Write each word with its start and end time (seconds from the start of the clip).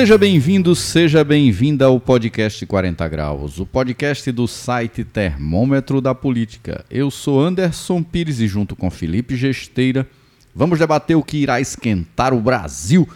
Seja 0.00 0.16
bem-vindo, 0.16 0.74
seja 0.74 1.22
bem-vinda 1.22 1.84
ao 1.84 2.00
podcast 2.00 2.64
40 2.64 3.06
Graus, 3.06 3.60
o 3.60 3.66
podcast 3.66 4.32
do 4.32 4.48
site 4.48 5.04
Termômetro 5.04 6.00
da 6.00 6.14
Política. 6.14 6.86
Eu 6.90 7.10
sou 7.10 7.38
Anderson 7.38 8.02
Pires 8.02 8.40
e, 8.40 8.48
junto 8.48 8.74
com 8.74 8.90
Felipe 8.90 9.36
Gesteira, 9.36 10.08
vamos 10.54 10.78
debater 10.78 11.18
o 11.18 11.22
que 11.22 11.36
irá 11.36 11.60
esquentar 11.60 12.32
o 12.32 12.40
Brasil. 12.40 13.06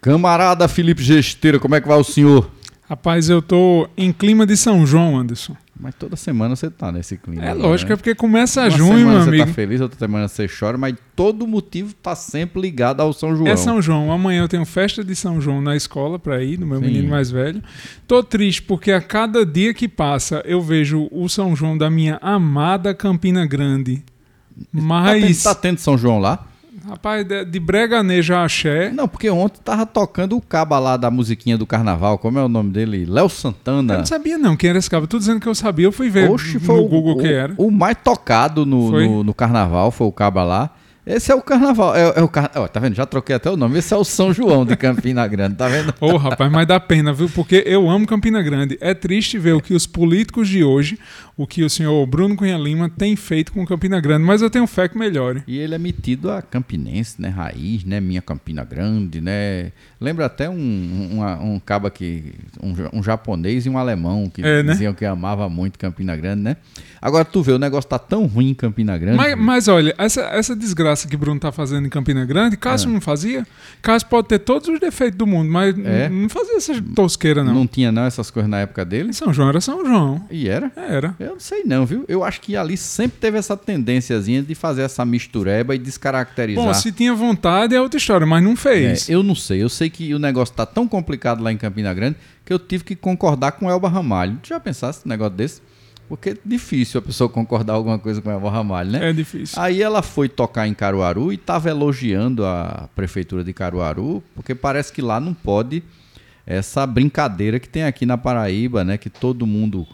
Camarada 0.00 0.66
Felipe 0.68 1.02
Gesteira, 1.02 1.60
como 1.60 1.74
é 1.74 1.82
que 1.82 1.88
vai 1.88 1.98
o 1.98 2.04
senhor? 2.04 2.50
Rapaz, 2.88 3.28
eu 3.28 3.42
tô 3.42 3.86
em 3.94 4.10
clima 4.10 4.46
de 4.46 4.56
São 4.56 4.86
João, 4.86 5.18
Anderson. 5.18 5.54
Mas 5.82 5.96
toda 5.96 6.14
semana 6.14 6.54
você 6.54 6.70
tá 6.70 6.92
nesse 6.92 7.16
clima. 7.16 7.44
É 7.44 7.50
agora, 7.50 7.66
lógico, 7.70 7.88
né? 7.88 7.94
é 7.94 7.96
porque 7.96 8.14
começa 8.14 8.60
Uma 8.60 8.70
junho, 8.70 8.98
semana 8.98 9.10
meu 9.10 9.22
você 9.22 9.28
amigo. 9.30 9.46
tá 9.46 9.52
feliz, 9.52 9.80
outra 9.80 9.98
semana 9.98 10.28
você 10.28 10.46
chora, 10.46 10.78
mas 10.78 10.94
todo 11.16 11.44
motivo 11.44 11.92
tá 11.92 12.14
sempre 12.14 12.62
ligado 12.62 13.00
ao 13.00 13.12
São 13.12 13.34
João. 13.34 13.48
É 13.48 13.56
São 13.56 13.82
João. 13.82 14.12
Amanhã 14.12 14.42
eu 14.42 14.48
tenho 14.48 14.64
festa 14.64 15.02
de 15.02 15.16
São 15.16 15.40
João 15.40 15.60
na 15.60 15.74
escola 15.74 16.20
para 16.20 16.40
ir, 16.40 16.56
no 16.56 16.64
meu 16.68 16.78
Sim. 16.78 16.86
menino 16.86 17.08
mais 17.08 17.32
velho. 17.32 17.60
Tô 18.06 18.22
triste 18.22 18.62
porque 18.62 18.92
a 18.92 19.00
cada 19.00 19.44
dia 19.44 19.74
que 19.74 19.88
passa 19.88 20.40
eu 20.44 20.62
vejo 20.62 21.08
o 21.10 21.28
São 21.28 21.56
João 21.56 21.76
da 21.76 21.90
minha 21.90 22.16
amada 22.22 22.94
Campina 22.94 23.44
Grande. 23.44 23.96
Tá 23.96 24.04
tendo, 24.54 24.68
Mas, 24.84 25.42
tá 25.42 25.54
tendo 25.56 25.78
São 25.78 25.98
João 25.98 26.20
lá? 26.20 26.46
Rapaz, 26.88 27.24
de, 27.26 27.44
de 27.44 27.60
breganejo 27.60 28.34
a 28.34 28.44
axé. 28.44 28.90
Não, 28.90 29.06
porque 29.08 29.28
ontem 29.30 29.60
tava 29.64 29.86
tocando 29.86 30.36
o 30.36 30.40
caba 30.40 30.78
lá 30.78 30.96
da 30.96 31.10
musiquinha 31.10 31.56
do 31.58 31.66
carnaval, 31.66 32.18
como 32.18 32.38
é 32.38 32.42
o 32.44 32.48
nome 32.48 32.70
dele? 32.70 33.04
Léo 33.04 33.24
Eu 33.24 33.28
Santana. 33.28 33.98
não 33.98 34.06
sabia 34.06 34.36
não 34.38 34.56
quem 34.56 34.70
era 34.70 34.78
esse 34.78 34.90
cara. 34.90 35.06
Tô 35.06 35.18
dizendo 35.18 35.40
que 35.40 35.48
eu 35.48 35.54
sabia, 35.54 35.86
eu 35.86 35.92
fui 35.92 36.10
ver 36.10 36.30
Oxe, 36.30 36.58
no 36.58 36.88
Google 36.88 37.14
o, 37.14 37.18
que 37.18 37.26
era. 37.32 37.54
o 37.56 37.70
mais 37.70 37.96
tocado 38.02 38.66
no, 38.66 38.90
no, 38.90 39.24
no 39.24 39.34
carnaval, 39.34 39.90
foi 39.90 40.06
o 40.06 40.12
caba 40.12 40.42
lá. 40.42 40.70
Esse 41.04 41.32
é 41.32 41.34
o 41.34 41.42
carnaval. 41.42 41.96
É, 41.96 42.20
é 42.20 42.22
o 42.22 42.28
car... 42.28 42.50
Ó, 42.54 42.68
tá 42.68 42.78
vendo? 42.78 42.94
Já 42.94 43.04
troquei 43.04 43.34
até 43.34 43.50
o 43.50 43.56
nome. 43.56 43.78
Esse 43.78 43.92
é 43.92 43.96
o 43.96 44.04
São 44.04 44.32
João 44.32 44.64
de 44.64 44.76
Campina 44.76 45.26
Grande, 45.26 45.56
tá 45.56 45.66
vendo? 45.66 45.92
Ô, 46.00 46.16
rapaz, 46.16 46.50
mas 46.50 46.66
dá 46.66 46.78
pena, 46.78 47.12
viu? 47.12 47.28
Porque 47.28 47.64
eu 47.66 47.90
amo 47.90 48.06
Campina 48.06 48.40
Grande. 48.40 48.78
É 48.80 48.94
triste 48.94 49.36
ver 49.36 49.52
o 49.54 49.60
que 49.60 49.74
os 49.74 49.84
políticos 49.84 50.48
de 50.48 50.62
hoje, 50.62 50.96
o 51.36 51.44
que 51.44 51.64
o 51.64 51.70
senhor 51.70 52.06
Bruno 52.06 52.36
Cunha 52.36 52.56
Lima 52.56 52.88
tem 52.88 53.16
feito 53.16 53.52
com 53.52 53.66
Campina 53.66 54.00
Grande, 54.00 54.24
mas 54.24 54.42
eu 54.42 54.50
tenho 54.50 54.64
fé 54.66 54.86
que 54.88 54.96
melhore. 54.96 55.42
E 55.48 55.58
ele 55.58 55.74
é 55.74 55.78
metido 55.78 56.30
a 56.30 56.40
campinense, 56.40 57.20
né? 57.20 57.30
Raiz, 57.30 57.84
né? 57.84 58.00
Minha 58.00 58.22
Campina 58.22 58.64
Grande, 58.64 59.20
né? 59.20 59.72
Lembra 60.00 60.26
até 60.26 60.48
um, 60.48 60.54
um, 60.54 61.54
um 61.54 61.58
caba 61.58 61.90
que. 61.90 62.32
Um, 62.62 62.98
um 63.00 63.02
japonês 63.02 63.66
e 63.66 63.68
um 63.68 63.76
alemão 63.76 64.30
que 64.32 64.40
É, 64.40 64.62
né? 64.62 64.72
diziam 64.72 64.94
que 64.94 65.04
amava 65.04 65.48
muito 65.48 65.80
Campina 65.80 66.14
Grande, 66.14 66.42
né? 66.42 66.56
Agora 67.00 67.24
tu 67.24 67.42
vê, 67.42 67.50
o 67.50 67.58
negócio 67.58 67.90
tá 67.90 67.98
tão 67.98 68.26
ruim 68.26 68.50
em 68.50 68.54
Campina 68.54 68.96
Grande. 68.96 69.16
Mas, 69.16 69.36
mas 69.36 69.68
olha, 69.68 69.92
essa, 69.98 70.20
essa 70.26 70.54
desgraça 70.54 70.91
que 71.08 71.16
Bruno 71.16 71.38
tá 71.40 71.50
fazendo 71.50 71.86
em 71.86 71.90
Campina 71.90 72.24
Grande, 72.24 72.56
Cássio 72.56 72.88
não 72.90 73.00
fazia. 73.00 73.46
Cássio 73.80 74.08
pode 74.08 74.28
ter 74.28 74.38
todos 74.38 74.68
os 74.68 74.78
defeitos 74.78 75.16
do 75.18 75.26
mundo, 75.26 75.50
mas 75.50 75.74
É? 75.84 76.08
não 76.08 76.28
fazia 76.28 76.56
essa 76.56 76.82
tosqueira, 76.94 77.42
não. 77.42 77.54
não 77.54 77.66
tinha 77.66 77.90
não 77.90 78.04
essas 78.04 78.30
coisas 78.30 78.50
na 78.50 78.58
época 78.60 78.84
dele. 78.84 79.12
São 79.12 79.32
João 79.32 79.48
era 79.48 79.60
São 79.60 79.84
João. 79.84 80.24
E 80.30 80.48
era? 80.48 80.70
Era. 80.76 81.14
Eu 81.18 81.30
não 81.32 81.40
sei 81.40 81.62
não, 81.64 81.84
viu? 81.86 82.04
Eu 82.08 82.22
acho 82.24 82.40
que 82.40 82.56
ali 82.56 82.76
sempre 82.76 83.18
teve 83.20 83.38
essa 83.38 83.56
tendênciazinha 83.56 84.42
de 84.42 84.54
fazer 84.54 84.82
essa 84.82 85.04
mistureba 85.04 85.74
e 85.74 85.78
descaracterizar. 85.78 86.64
Bom, 86.64 86.74
se 86.74 86.92
tinha 86.92 87.14
vontade 87.14 87.74
é 87.74 87.80
outra 87.80 87.98
história, 87.98 88.26
mas 88.26 88.42
não 88.42 88.52
É, 88.52 88.56
fez. 88.56 89.08
eu 89.08 89.22
não 89.22 89.34
sei. 89.34 89.62
Eu 89.62 89.68
sei 89.68 89.88
que 89.90 90.14
o 90.14 90.18
negócio 90.18 90.54
tá 90.54 90.66
tão 90.66 90.86
complicado 90.86 91.42
lá 91.42 91.52
em 91.52 91.56
Campina 91.56 91.92
Grande 91.94 92.16
que 92.44 92.52
eu 92.52 92.58
tive 92.58 92.82
que 92.84 92.96
concordar 92.96 93.52
com 93.52 93.70
Elba 93.70 93.88
Ramalho. 93.88 94.38
Tu 94.42 94.48
já 94.48 94.58
pensasse 94.60 95.00
num 95.04 95.10
negócio 95.10 95.34
desse? 95.36 95.60
Porque 96.12 96.28
é 96.28 96.36
difícil 96.44 96.98
a 96.98 97.02
pessoa 97.02 97.26
concordar 97.26 97.72
alguma 97.72 97.98
coisa 97.98 98.20
com 98.20 98.30
Elba 98.30 98.50
Ramalho, 98.50 98.90
né? 98.90 99.08
É 99.08 99.12
difícil. 99.14 99.58
Aí 99.58 99.80
ela 99.80 100.02
foi 100.02 100.28
tocar 100.28 100.68
em 100.68 100.74
Caruaru 100.74 101.32
e 101.32 101.36
estava 101.36 101.70
elogiando 101.70 102.44
a 102.44 102.86
prefeitura 102.94 103.42
de 103.42 103.50
Caruaru, 103.54 104.22
porque 104.34 104.54
parece 104.54 104.92
que 104.92 105.00
lá 105.00 105.18
não 105.18 105.32
pode 105.32 105.82
essa 106.46 106.86
brincadeira 106.86 107.58
que 107.58 107.66
tem 107.66 107.84
aqui 107.84 108.04
na 108.04 108.18
Paraíba, 108.18 108.84
né? 108.84 108.98
Que 108.98 109.08
todo 109.08 109.46
mundo 109.46 109.88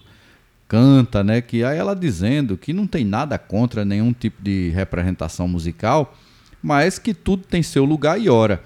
canta, 0.67 1.23
né? 1.23 1.41
Que 1.41 1.63
aí 1.63 1.79
ela 1.79 1.95
dizendo 1.95 2.57
que 2.57 2.73
não 2.73 2.89
tem 2.89 3.05
nada 3.05 3.39
contra 3.39 3.85
nenhum 3.85 4.13
tipo 4.13 4.43
de 4.43 4.71
representação 4.71 5.47
musical, 5.47 6.19
mas 6.61 6.99
que 6.99 7.15
tudo 7.15 7.45
tem 7.45 7.63
seu 7.63 7.85
lugar 7.85 8.21
e 8.21 8.29
hora. 8.29 8.61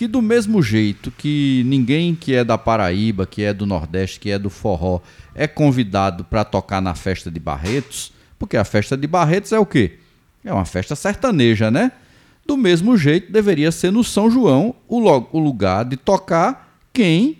Que 0.00 0.08
do 0.08 0.22
mesmo 0.22 0.62
jeito 0.62 1.10
que 1.10 1.62
ninguém 1.66 2.14
que 2.14 2.34
é 2.34 2.42
da 2.42 2.56
Paraíba, 2.56 3.26
que 3.26 3.42
é 3.42 3.52
do 3.52 3.66
Nordeste, 3.66 4.18
que 4.18 4.30
é 4.30 4.38
do 4.38 4.48
forró, 4.48 5.00
é 5.34 5.46
convidado 5.46 6.24
para 6.24 6.42
tocar 6.42 6.80
na 6.80 6.94
festa 6.94 7.30
de 7.30 7.38
Barretos, 7.38 8.10
porque 8.38 8.56
a 8.56 8.64
festa 8.64 8.96
de 8.96 9.06
Barretos 9.06 9.52
é 9.52 9.58
o 9.58 9.66
quê? 9.66 9.98
É 10.42 10.54
uma 10.54 10.64
festa 10.64 10.96
sertaneja, 10.96 11.70
né? 11.70 11.92
Do 12.46 12.56
mesmo 12.56 12.96
jeito 12.96 13.30
deveria 13.30 13.70
ser 13.70 13.90
no 13.90 14.02
São 14.02 14.30
João 14.30 14.74
o, 14.88 15.38
lugar 15.38 15.84
de 15.84 15.98
tocar 15.98 16.74
quem 16.94 17.36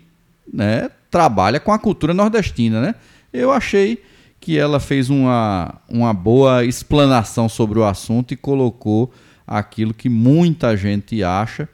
né, 0.53 0.91
trabalha 1.09 1.59
com 1.59 1.71
a 1.71 1.79
cultura 1.79 2.13
nordestina, 2.13 2.79
né? 2.79 2.93
Eu 3.33 3.51
achei 3.51 4.03
que 4.39 4.55
ela 4.55 4.79
fez 4.79 5.09
uma, 5.09 5.81
uma 5.89 6.13
boa 6.13 6.63
explanação 6.63 7.49
sobre 7.49 7.79
o 7.79 7.85
assunto 7.85 8.35
e 8.35 8.37
colocou 8.37 9.11
aquilo 9.47 9.95
que 9.95 10.09
muita 10.09 10.77
gente 10.77 11.23
acha, 11.23 11.67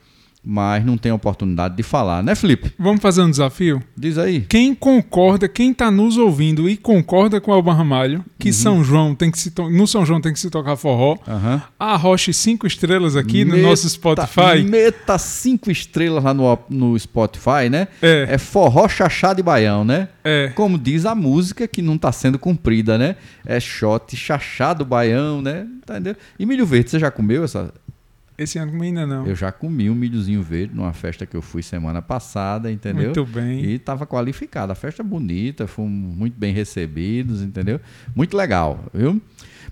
mas 0.49 0.85
não 0.85 0.97
tem 0.97 1.11
oportunidade 1.11 1.75
de 1.75 1.83
falar, 1.83 2.23
né, 2.23 2.33
Felipe? 2.33 2.71
Vamos 2.79 3.01
fazer 3.01 3.21
um 3.21 3.29
desafio? 3.29 3.83
Diz 3.97 4.17
aí. 4.17 4.41
Quem 4.47 4.73
concorda, 4.73 5.47
quem 5.49 5.73
tá 5.73 5.91
nos 5.91 6.17
ouvindo 6.17 6.69
e 6.69 6.77
concorda 6.77 7.41
com 7.41 7.51
o 7.51 7.53
Alban 7.53 7.73
Ramalho, 7.73 8.19
Uhum. 8.19 8.23
que 8.39 8.53
São 8.53 8.81
João 8.83 9.13
tem 9.13 9.29
que 9.29 9.37
se 9.37 9.51
no 9.57 9.85
São 9.85 10.05
João 10.05 10.21
tem 10.21 10.31
que 10.31 10.39
se 10.39 10.49
tocar 10.49 10.77
forró, 10.77 11.17
Aham. 11.27 11.61
arroche 11.77 12.31
cinco 12.33 12.65
estrelas 12.65 13.15
aqui 13.17 13.43
no 13.43 13.55
Meta- 13.55 13.67
nosso 13.67 13.89
Spotify. 13.89 14.63
Meta 14.65 15.17
cinco 15.17 15.69
estrelas 15.69 16.23
lá 16.23 16.33
no, 16.33 16.57
no 16.69 16.97
Spotify, 16.97 17.69
né? 17.69 17.89
É. 18.01 18.27
É 18.31 18.37
forró, 18.37 18.87
chachá 18.87 19.33
de 19.33 19.43
baião, 19.43 19.83
né? 19.83 20.07
É. 20.23 20.51
Como 20.55 20.77
diz 20.77 21.05
a 21.05 21.13
música 21.13 21.67
que 21.67 21.81
não 21.81 21.95
está 21.95 22.11
sendo 22.11 22.39
cumprida, 22.39 22.97
né? 22.97 23.17
É 23.45 23.59
shot, 23.59 24.15
chachá 24.15 24.73
do 24.73 24.85
baião, 24.85 25.41
né? 25.41 25.67
Entendeu? 25.83 26.15
E 26.39 26.45
milho 26.45 26.65
verde, 26.65 26.89
você 26.91 26.99
já 26.99 27.11
comeu 27.11 27.43
essa? 27.43 27.73
Esse 28.37 28.59
ano 28.59 28.79
ainda 28.83 29.07
não. 29.07 29.25
Eu 29.25 29.35
já 29.35 29.51
comi 29.51 29.89
um 29.89 29.95
milhozinho 29.95 30.43
verde 30.43 30.75
numa 30.75 30.93
festa 30.93 31.25
que 31.25 31.35
eu 31.35 31.41
fui 31.41 31.63
semana 31.63 32.03
passada, 32.03 32.71
entendeu? 32.71 33.05
Muito 33.05 33.25
bem. 33.25 33.65
E 33.65 33.73
estava 33.73 34.05
qualificada. 34.05 34.73
A 34.73 34.75
festa 34.75 35.01
bonita, 35.01 35.65
fomos 35.65 36.15
muito 36.15 36.37
bem 36.37 36.53
recebidos, 36.53 37.41
entendeu? 37.41 37.81
Muito 38.15 38.37
legal, 38.37 38.85
viu? 38.93 39.19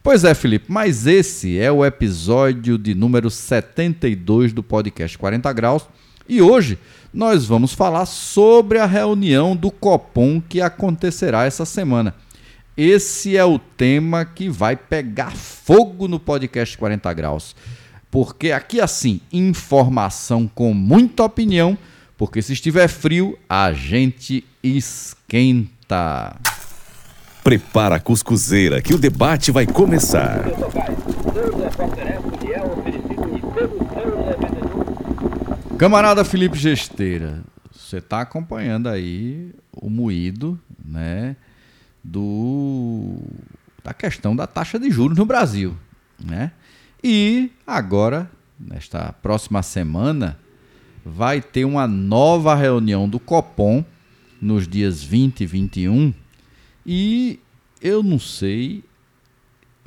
Pois 0.01 0.23
é, 0.23 0.33
Felipe, 0.33 0.65
mas 0.67 1.05
esse 1.05 1.59
é 1.59 1.71
o 1.71 1.85
episódio 1.85 2.77
de 2.77 2.95
número 2.95 3.29
72 3.29 4.51
do 4.51 4.63
podcast 4.63 5.15
40 5.15 5.53
Graus. 5.53 5.87
E 6.27 6.41
hoje 6.41 6.79
nós 7.13 7.45
vamos 7.45 7.73
falar 7.73 8.07
sobre 8.07 8.79
a 8.79 8.85
reunião 8.87 9.55
do 9.55 9.69
Copom 9.69 10.41
que 10.41 10.59
acontecerá 10.59 11.45
essa 11.45 11.65
semana. 11.65 12.15
Esse 12.75 13.37
é 13.37 13.45
o 13.45 13.57
tema 13.57 14.25
que 14.25 14.49
vai 14.49 14.75
pegar 14.75 15.31
fogo 15.31 16.07
no 16.07 16.19
podcast 16.19 16.77
40 16.77 17.13
Graus. 17.13 17.55
Porque 18.15 18.53
aqui 18.53 18.79
assim, 18.79 19.19
informação 19.29 20.47
com 20.47 20.73
muita 20.73 21.25
opinião, 21.25 21.77
porque 22.17 22.41
se 22.41 22.53
estiver 22.53 22.87
frio, 22.87 23.37
a 23.49 23.73
gente 23.73 24.41
esquenta. 24.63 26.37
Prepara 27.43 27.95
a 27.97 27.99
cuscuzeira 27.99 28.81
que 28.81 28.93
o 28.93 28.97
debate 28.97 29.51
vai 29.51 29.67
começar. 29.67 30.45
Camarada 35.77 36.23
Felipe 36.23 36.57
Gesteira, 36.57 37.43
você 37.69 37.97
está 37.97 38.21
acompanhando 38.21 38.87
aí 38.87 39.53
o 39.73 39.89
moído, 39.89 40.57
né, 40.85 41.35
do 42.01 43.18
da 43.83 43.94
questão 43.94 44.33
da 44.33 44.47
taxa 44.47 44.79
de 44.79 44.89
juros 44.89 45.18
no 45.18 45.25
Brasil, 45.25 45.75
né? 46.23 46.53
E 47.07 47.52
agora, 47.68 48.31
nesta 48.60 49.13
próxima 49.22 49.62
semana, 49.62 50.40
vai 51.06 51.40
ter 51.40 51.63
uma 51.63 51.88
nova 51.88 52.56
reunião 52.56 53.07
do 53.07 53.19
Copom 53.19 53.86
nos 54.42 54.68
dias 54.68 55.04
20 55.04 55.42
e 55.42 55.46
21 55.46 56.13
e 56.84 57.40
eu 57.80 58.02
não 58.02 58.18
sei 58.18 58.84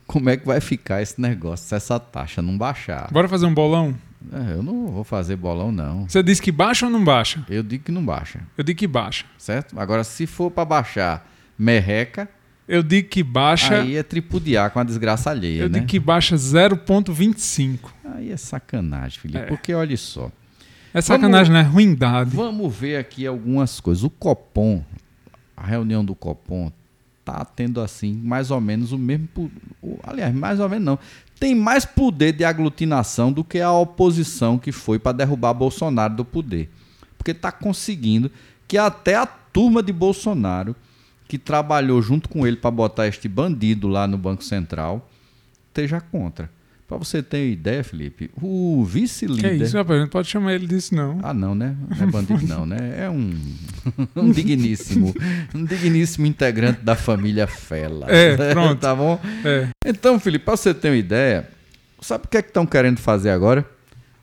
como 0.07 0.31
é 0.31 0.37
que 0.37 0.47
vai 0.47 0.61
ficar 0.61 1.03
esse 1.03 1.21
negócio 1.21 1.67
se 1.67 1.75
essa 1.75 1.99
taxa 1.99 2.41
não 2.41 2.57
baixar. 2.57 3.11
Bora 3.11 3.29
fazer 3.29 3.47
um 3.47 3.53
bolão? 3.55 3.97
É, 4.33 4.53
eu 4.53 4.63
não 4.63 4.87
vou 4.87 5.03
fazer 5.03 5.35
bolão, 5.35 5.73
não. 5.73 6.09
Você 6.09 6.23
disse 6.23 6.41
que 6.41 6.53
baixa 6.53 6.87
ou 6.87 6.93
não 6.93 7.03
baixa? 7.03 7.45
Eu 7.49 7.65
digo 7.65 7.83
que 7.83 7.91
não 7.91 8.05
baixa, 8.05 8.43
Eu 8.57 8.63
digo 8.63 8.79
que 8.79 8.87
baixa. 8.87 9.25
certo? 9.37 9.77
Agora, 9.77 10.05
se 10.05 10.25
for 10.25 10.53
para 10.53 10.65
baixar 10.65 11.29
merreca, 11.59 12.29
Eu 12.69 12.83
digo 12.83 13.09
que 13.09 13.23
baixa. 13.23 13.81
aí 13.81 13.97
é 13.97 14.03
tripudiar 14.03 14.71
com 14.71 14.79
a 14.79 14.85
desgraça 14.85 15.31
alheia, 15.31 15.63
eu 15.63 15.69
né? 15.69 15.79
digo 15.79 15.87
que 15.87 15.99
baixa 15.99 16.37
0,25. 16.37 17.91
Aí 18.15 18.31
é 18.31 18.37
sacanagem, 18.37 19.19
Felipe. 19.19 19.39
É. 19.39 19.47
Porque 19.47 19.73
olha 19.73 19.97
só. 19.97 20.31
É 20.93 21.01
sacanagem, 21.01 21.53
Vamos- 21.53 21.67
né? 21.69 21.73
Ruindade. 21.73 22.37
Vamos 22.37 22.75
ver 22.75 22.97
aqui 22.97 23.27
algumas 23.27 23.81
coisas. 23.81 24.05
O 24.05 24.11
Copom, 24.11 24.83
a 25.57 25.67
reunião 25.67 26.05
do 26.05 26.15
Copom, 26.15 26.71
tá 27.25 27.45
tendo 27.45 27.81
assim, 27.81 28.13
mais 28.13 28.51
ou 28.51 28.61
menos 28.61 28.93
o 28.93 28.99
mesmo. 28.99 29.29
Aliás, 30.03 30.35
mais 30.35 30.61
ou 30.61 30.69
menos 30.69 30.85
não. 30.85 30.99
Tem 31.39 31.55
mais 31.55 31.85
poder 31.85 32.33
de 32.33 32.45
aglutinação 32.45 33.33
do 33.33 33.45
que 33.45 33.61
a 33.61 33.73
oposição 33.73 34.59
que 34.59 34.73
foi 34.73 34.99
para 34.99 35.13
derrubar 35.13 35.55
Bolsonaro 35.55 36.15
do 36.17 36.25
poder. 36.25 36.69
Porque 37.17 37.29
porque 37.29 37.31
está 37.33 37.53
conseguindo 37.53 38.31
que 38.67 38.79
até 38.79 39.15
a 39.15 39.27
turma 39.27 39.83
de 39.83 39.93
Bolsonaro, 39.93 40.75
que 41.29 41.37
trabalhou 41.39 42.01
junto 42.01 42.29
com 42.29 42.47
ele 42.47 42.57
para 42.57 42.71
botar 42.71 43.07
este 43.07 43.29
bandido 43.29 43.87
lá 43.87 44.07
no 44.07 44.17
Banco 44.17 44.43
Central, 44.43 45.09
esteja 45.69 46.01
contra. 46.01 46.51
Para 46.89 46.97
você 46.97 47.23
ter 47.23 47.51
ideia, 47.51 47.85
Felipe, 47.85 48.31
o 48.41 48.83
vice-líder. 48.83 49.59
Que 49.59 49.65
isso, 49.65 49.77
rapaz? 49.77 50.01
Não 50.01 50.09
pode 50.09 50.27
chamar 50.27 50.55
ele 50.55 50.67
disso, 50.67 50.95
não. 50.95 51.19
Ah, 51.23 51.35
não, 51.35 51.55
né? 51.55 51.77
Não 51.87 52.03
é 52.03 52.11
bandido, 52.11 52.47
não, 52.47 52.65
né? 52.65 53.05
É 53.05 53.11
um, 53.11 53.39
um 54.17 54.31
digníssimo, 54.31 55.15
um 55.55 55.67
digníssimo 55.67 56.25
integrante 56.25 56.81
da 56.81 56.97
família 56.97 57.47
Fela. 57.47 58.07
É, 58.11 58.53
pronto. 58.55 58.81
tá 58.81 58.95
bom? 58.95 59.21
É. 59.45 59.69
Então, 59.85 60.19
Felipe, 60.19 60.47
para 60.47 60.57
você 60.57 60.73
ter 60.73 60.89
uma 60.89 60.97
ideia, 60.97 61.47
sabe 62.01 62.25
o 62.25 62.29
que 62.29 62.39
é 62.39 62.43
que 62.43 62.49
estão 62.49 62.65
querendo 62.65 63.01
fazer 63.01 63.29
agora? 63.29 63.69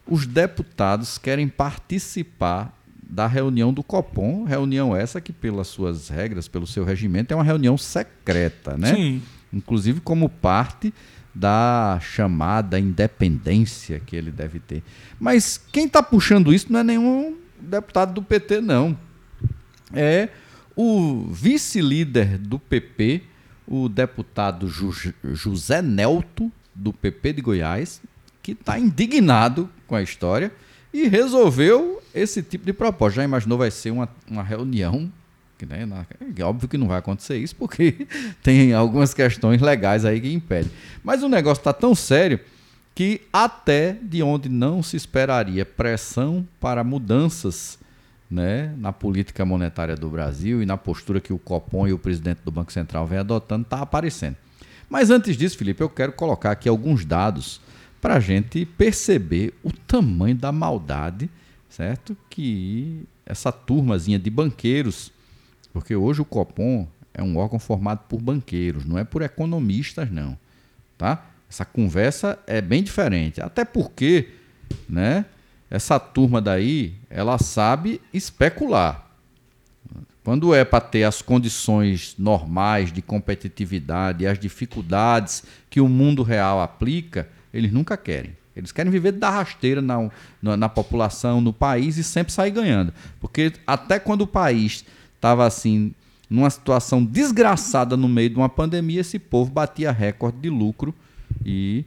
Os 0.07 0.25
deputados 0.25 1.19
querem 1.19 1.47
participar 1.47 2.74
da 3.07 3.27
reunião 3.27 3.73
do 3.73 3.83
Copom, 3.83 4.43
reunião 4.43 4.95
essa 4.95 5.21
que, 5.21 5.31
pelas 5.31 5.67
suas 5.67 6.09
regras, 6.09 6.47
pelo 6.47 6.65
seu 6.65 6.83
regimento, 6.83 7.33
é 7.33 7.35
uma 7.35 7.43
reunião 7.43 7.77
secreta, 7.77 8.77
né? 8.77 8.95
Sim. 8.95 9.21
Inclusive 9.53 10.01
como 10.01 10.27
parte 10.27 10.93
da 11.33 11.99
chamada 12.01 12.79
independência 12.79 13.99
que 13.99 14.15
ele 14.15 14.31
deve 14.31 14.59
ter. 14.59 14.81
Mas 15.19 15.57
quem 15.71 15.85
está 15.85 16.01
puxando 16.01 16.53
isso 16.53 16.71
não 16.71 16.79
é 16.79 16.83
nenhum 16.83 17.37
deputado 17.59 18.13
do 18.13 18.21
PT, 18.21 18.61
não. 18.61 18.97
É 19.93 20.29
o 20.75 21.27
vice-líder 21.31 22.37
do 22.37 22.57
PP, 22.57 23.23
o 23.67 23.87
deputado 23.87 24.67
Ju 24.67 24.93
José 25.23 25.81
Nelto, 25.81 26.51
do 26.73 26.91
PP 26.91 27.33
de 27.33 27.41
Goiás, 27.41 28.01
que 28.41 28.51
está 28.51 28.77
indignado 28.77 29.69
com 29.87 29.95
a 29.95 30.01
história 30.01 30.51
e 30.95 31.09
resolveu 31.09 32.01
esse 32.13 32.41
tipo 32.41 32.65
de 32.65 32.71
proposta. 32.71 33.17
Já 33.17 33.23
imaginou 33.25 33.57
vai 33.57 33.69
ser 33.69 33.91
uma, 33.91 34.07
uma 34.31 34.41
reunião 34.41 35.11
que, 35.57 35.65
né, 35.65 35.85
na, 35.85 36.05
é 36.37 36.43
óbvio 36.43 36.69
que 36.69 36.77
não 36.77 36.87
vai 36.87 36.99
acontecer 36.99 37.37
isso, 37.37 37.53
porque 37.53 38.07
tem 38.41 38.73
algumas 38.73 39.13
questões 39.13 39.61
legais 39.61 40.05
aí 40.05 40.21
que 40.21 40.31
impedem. 40.31 40.71
Mas 41.03 41.21
o 41.21 41.27
negócio 41.27 41.59
está 41.59 41.73
tão 41.73 41.93
sério 41.93 42.39
que 42.95 43.23
até 43.33 43.97
de 44.01 44.23
onde 44.23 44.47
não 44.47 44.81
se 44.81 44.95
esperaria 44.95 45.65
pressão 45.65 46.47
para 46.61 46.81
mudanças 46.81 47.77
né, 48.31 48.73
na 48.77 48.93
política 48.93 49.43
monetária 49.43 49.97
do 49.97 50.09
Brasil 50.09 50.63
e 50.63 50.65
na 50.65 50.77
postura 50.77 51.19
que 51.19 51.33
o 51.33 51.37
Copom 51.37 51.85
e 51.85 51.91
o 51.91 51.99
presidente 51.99 52.39
do 52.45 52.51
Banco 52.51 52.71
Central 52.71 53.05
vem 53.05 53.19
adotando, 53.19 53.63
está 53.63 53.81
aparecendo. 53.81 54.37
Mas 54.89 55.09
antes 55.09 55.35
disso, 55.35 55.57
Felipe, 55.57 55.83
eu 55.83 55.89
quero 55.89 56.13
colocar 56.13 56.51
aqui 56.51 56.69
alguns 56.69 57.03
dados 57.03 57.59
para 58.05 58.17
a 58.17 58.19
gente 58.19 58.67
perceber 58.67 59.51
o 59.63 59.71
tamanho 59.71 60.35
da 60.35 60.51
maldade, 60.51 61.27
certo? 61.67 62.15
Que 62.29 63.01
essa 63.25 63.51
turmazinha 63.51 64.19
de 64.19 64.29
banqueiros 64.29 65.11
porque 65.73 65.95
hoje 65.95 66.21
o 66.21 66.25
Copom 66.25 66.87
é 67.11 67.23
um 67.23 67.35
órgão 67.35 67.57
formado 67.57 68.01
por 68.07 68.21
banqueiros, 68.21 68.85
não 68.85 68.99
é 68.99 69.03
por 69.03 69.23
economistas, 69.23 70.11
não. 70.11 70.37
Tá? 70.95 71.25
Essa 71.49 71.65
conversa 71.65 72.37
é 72.45 72.61
bem 72.61 72.83
diferente. 72.83 73.41
Até 73.41 73.65
porque, 73.65 74.29
né? 74.87 75.25
Essa 75.67 75.99
turma 75.99 76.39
daí, 76.39 76.93
ela 77.09 77.39
sabe 77.39 77.99
especular. 78.13 79.09
Quando 80.23 80.53
é 80.53 80.63
para 80.63 80.79
ter 80.79 81.05
as 81.05 81.23
condições 81.23 82.13
normais 82.19 82.93
de 82.93 83.01
competitividade 83.01 84.23
e 84.23 84.27
as 84.27 84.37
dificuldades 84.37 85.43
que 85.71 85.81
o 85.81 85.89
mundo 85.89 86.21
real 86.21 86.61
aplica, 86.61 87.27
eles 87.55 87.71
nunca 87.71 87.95
querem. 87.95 88.35
Eles 88.55 88.71
querem 88.71 88.91
viver 88.91 89.13
da 89.13 89.29
rasteira 89.29 89.81
na, 89.81 90.09
na, 90.41 90.57
na 90.57 90.69
população, 90.69 91.41
no 91.41 91.51
país 91.51 91.97
e 91.97 92.03
sempre 92.03 92.31
sair 92.31 92.51
ganhando. 92.51 92.93
Porque 93.19 93.53
até 93.65 93.99
quando 93.99 94.21
o 94.21 94.27
país 94.27 94.85
estava 95.15 95.45
assim, 95.45 95.93
numa 96.29 96.49
situação 96.49 97.03
desgraçada 97.03 97.97
no 97.97 98.07
meio 98.07 98.29
de 98.29 98.35
uma 98.35 98.49
pandemia, 98.49 99.01
esse 99.01 99.19
povo 99.19 99.51
batia 99.51 99.91
recorde 99.91 100.37
de 100.39 100.49
lucro 100.49 100.93
e 101.45 101.83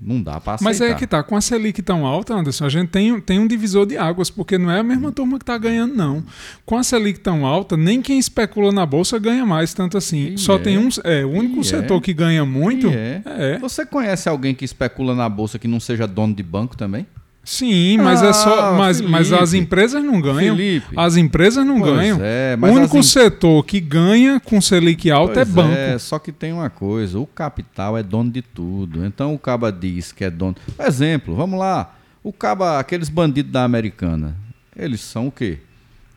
não 0.00 0.22
dá 0.22 0.40
para 0.40 0.54
aceitar. 0.54 0.64
Mas 0.64 0.80
é 0.80 0.94
que 0.94 1.06
tá, 1.06 1.22
com 1.22 1.36
a 1.36 1.40
Selic 1.40 1.82
tão 1.82 2.06
alta, 2.06 2.34
Anderson, 2.34 2.64
a 2.64 2.68
gente 2.68 2.88
tem, 2.88 3.20
tem 3.20 3.40
um 3.40 3.46
divisor 3.46 3.84
de 3.84 3.96
águas, 3.96 4.30
porque 4.30 4.56
não 4.56 4.70
é 4.70 4.78
a 4.78 4.82
mesma 4.82 5.10
turma 5.10 5.38
que 5.38 5.42
está 5.42 5.58
ganhando, 5.58 5.94
não. 5.94 6.24
Com 6.64 6.76
a 6.76 6.84
Selic 6.84 7.18
tão 7.18 7.44
alta, 7.44 7.76
nem 7.76 8.00
quem 8.00 8.18
especula 8.18 8.70
na 8.70 8.86
Bolsa 8.86 9.18
ganha 9.18 9.44
mais, 9.44 9.74
tanto 9.74 9.98
assim. 9.98 10.34
E 10.34 10.38
Só 10.38 10.54
é. 10.54 10.58
tem 10.58 10.78
um. 10.78 10.88
É, 11.02 11.24
o 11.24 11.30
único 11.30 11.60
E 11.60 11.64
setor 11.64 11.98
é. 11.98 12.00
que 12.00 12.14
ganha 12.14 12.44
muito. 12.44 12.88
É. 12.88 13.22
é. 13.24 13.58
Você 13.58 13.84
conhece 13.84 14.28
alguém 14.28 14.54
que 14.54 14.64
especula 14.64 15.14
na 15.14 15.28
bolsa 15.28 15.58
que 15.58 15.66
não 15.66 15.80
seja 15.80 16.06
dono 16.06 16.34
de 16.34 16.42
banco 16.42 16.76
também? 16.76 17.06
Sim, 17.50 17.96
mas 17.96 18.22
é 18.22 18.30
só. 18.30 18.60
Ah, 18.60 18.72
Mas, 18.76 19.00
mas 19.00 19.32
as 19.32 19.54
empresas 19.54 20.04
não 20.04 20.20
ganham. 20.20 20.54
Felipe. 20.54 20.88
As 20.94 21.16
empresas 21.16 21.64
não 21.64 21.80
Pois 21.80 21.94
ganham. 21.94 22.18
é, 22.20 22.54
o 22.60 22.66
único 22.66 22.98
as 22.98 23.06
setor 23.06 23.64
que 23.64 23.80
ganha 23.80 24.38
com 24.38 24.60
Selic 24.60 25.10
alta 25.10 25.40
é 25.40 25.44
Pois 25.46 25.48
banco. 25.54 25.72
É, 25.74 25.98
só 25.98 26.18
que 26.18 26.30
tem 26.30 26.52
uma 26.52 26.68
coisa, 26.68 27.18
o 27.18 27.26
capital 27.26 27.96
é 27.96 28.02
dono 28.02 28.30
de 28.30 28.42
tudo. 28.42 29.02
Então 29.02 29.32
o 29.32 29.38
Caba 29.38 29.72
diz 29.72 30.12
que 30.12 30.24
é 30.24 30.30
dono. 30.30 30.56
Exemplo, 30.78 31.34
vamos 31.34 31.58
lá. 31.58 31.94
O 32.22 32.34
Caba, 32.34 32.78
aqueles 32.78 33.08
bandidos 33.08 33.50
da 33.50 33.64
Americana, 33.64 34.36
eles 34.76 35.00
são 35.00 35.28
o 35.28 35.32
quê? 35.32 35.56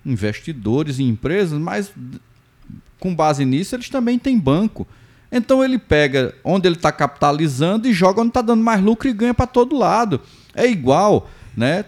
Investidores 0.06 1.00
em 1.00 1.08
empresas, 1.08 1.58
mas 1.58 1.94
com 3.00 3.16
base 3.16 3.46
nisso 3.46 3.74
eles 3.74 3.88
também 3.88 4.20
têm 4.20 4.38
banco. 4.38 4.86
Então 5.32 5.64
ele 5.64 5.78
pega 5.80 6.36
onde 6.44 6.68
ele 6.68 6.76
está 6.76 6.92
capitalizando 6.92 7.88
e 7.88 7.94
joga 7.94 8.20
onde 8.20 8.32
está 8.32 8.42
dando 8.42 8.62
mais 8.62 8.82
lucro 8.84 9.08
e 9.08 9.14
ganha 9.14 9.34
para 9.34 9.48
todo 9.48 9.78
lado. 9.78 10.20
É 10.56 10.68
igual, 10.68 11.30
né? 11.56 11.86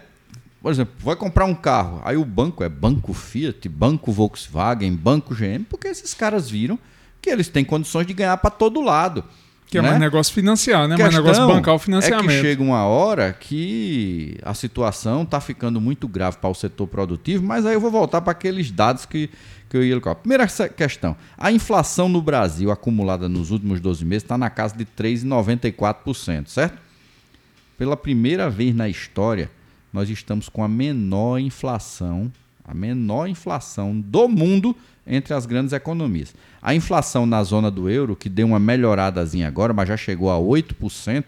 Por 0.62 0.72
exemplo, 0.72 0.94
vai 1.00 1.14
comprar 1.14 1.44
um 1.44 1.54
carro, 1.54 2.00
aí 2.04 2.16
o 2.16 2.24
banco 2.24 2.64
é 2.64 2.68
banco 2.70 3.12
Fiat, 3.12 3.68
banco 3.68 4.10
Volkswagen, 4.10 4.94
banco 4.94 5.34
GM, 5.34 5.64
porque 5.68 5.88
esses 5.88 6.14
caras 6.14 6.48
viram 6.48 6.78
que 7.20 7.28
eles 7.28 7.48
têm 7.48 7.64
condições 7.64 8.06
de 8.06 8.14
ganhar 8.14 8.36
para 8.38 8.50
todo 8.50 8.80
lado. 8.80 9.24
Que 9.66 9.78
é 9.78 9.82
né? 9.82 9.88
mais 9.88 10.00
negócio 10.00 10.32
financiar, 10.32 10.86
né? 10.86 10.96
Mais 10.96 11.14
negócio 11.14 11.46
bancar 11.46 11.74
o 11.74 11.76
É 11.76 11.80
financiamento. 11.80 12.28
que 12.28 12.40
chega 12.40 12.62
uma 12.62 12.84
hora 12.84 13.32
que 13.32 14.38
a 14.42 14.54
situação 14.54 15.22
está 15.22 15.40
ficando 15.40 15.80
muito 15.80 16.06
grave 16.06 16.36
para 16.36 16.48
o 16.48 16.54
setor 16.54 16.86
produtivo, 16.86 17.44
mas 17.44 17.66
aí 17.66 17.74
eu 17.74 17.80
vou 17.80 17.90
voltar 17.90 18.20
para 18.20 18.30
aqueles 18.30 18.70
dados 18.70 19.04
que, 19.04 19.28
que 19.68 19.76
eu 19.76 19.82
ia 19.82 20.00
colocar. 20.00 20.14
Primeira 20.20 20.46
questão: 20.46 21.16
a 21.36 21.50
inflação 21.50 22.08
no 22.08 22.22
Brasil 22.22 22.70
acumulada 22.70 23.28
nos 23.28 23.50
últimos 23.50 23.80
12 23.80 24.04
meses 24.04 24.22
está 24.22 24.38
na 24.38 24.48
casa 24.48 24.76
de 24.76 24.84
3,94%, 24.86 26.46
certo? 26.48 26.83
Pela 27.76 27.96
primeira 27.96 28.48
vez 28.48 28.74
na 28.74 28.88
história, 28.88 29.50
nós 29.92 30.08
estamos 30.08 30.48
com 30.48 30.62
a 30.62 30.68
menor 30.68 31.38
inflação, 31.38 32.30
a 32.64 32.74
menor 32.74 33.28
inflação 33.28 34.00
do 34.00 34.28
mundo 34.28 34.76
entre 35.06 35.34
as 35.34 35.44
grandes 35.46 35.72
economias. 35.72 36.34
A 36.62 36.74
inflação 36.74 37.26
na 37.26 37.42
zona 37.42 37.70
do 37.70 37.88
euro, 37.90 38.16
que 38.16 38.28
deu 38.28 38.46
uma 38.46 38.58
melhoradazinha 38.58 39.48
agora, 39.48 39.72
mas 39.72 39.88
já 39.88 39.96
chegou 39.96 40.30
a 40.30 40.36
8%, 40.36 41.24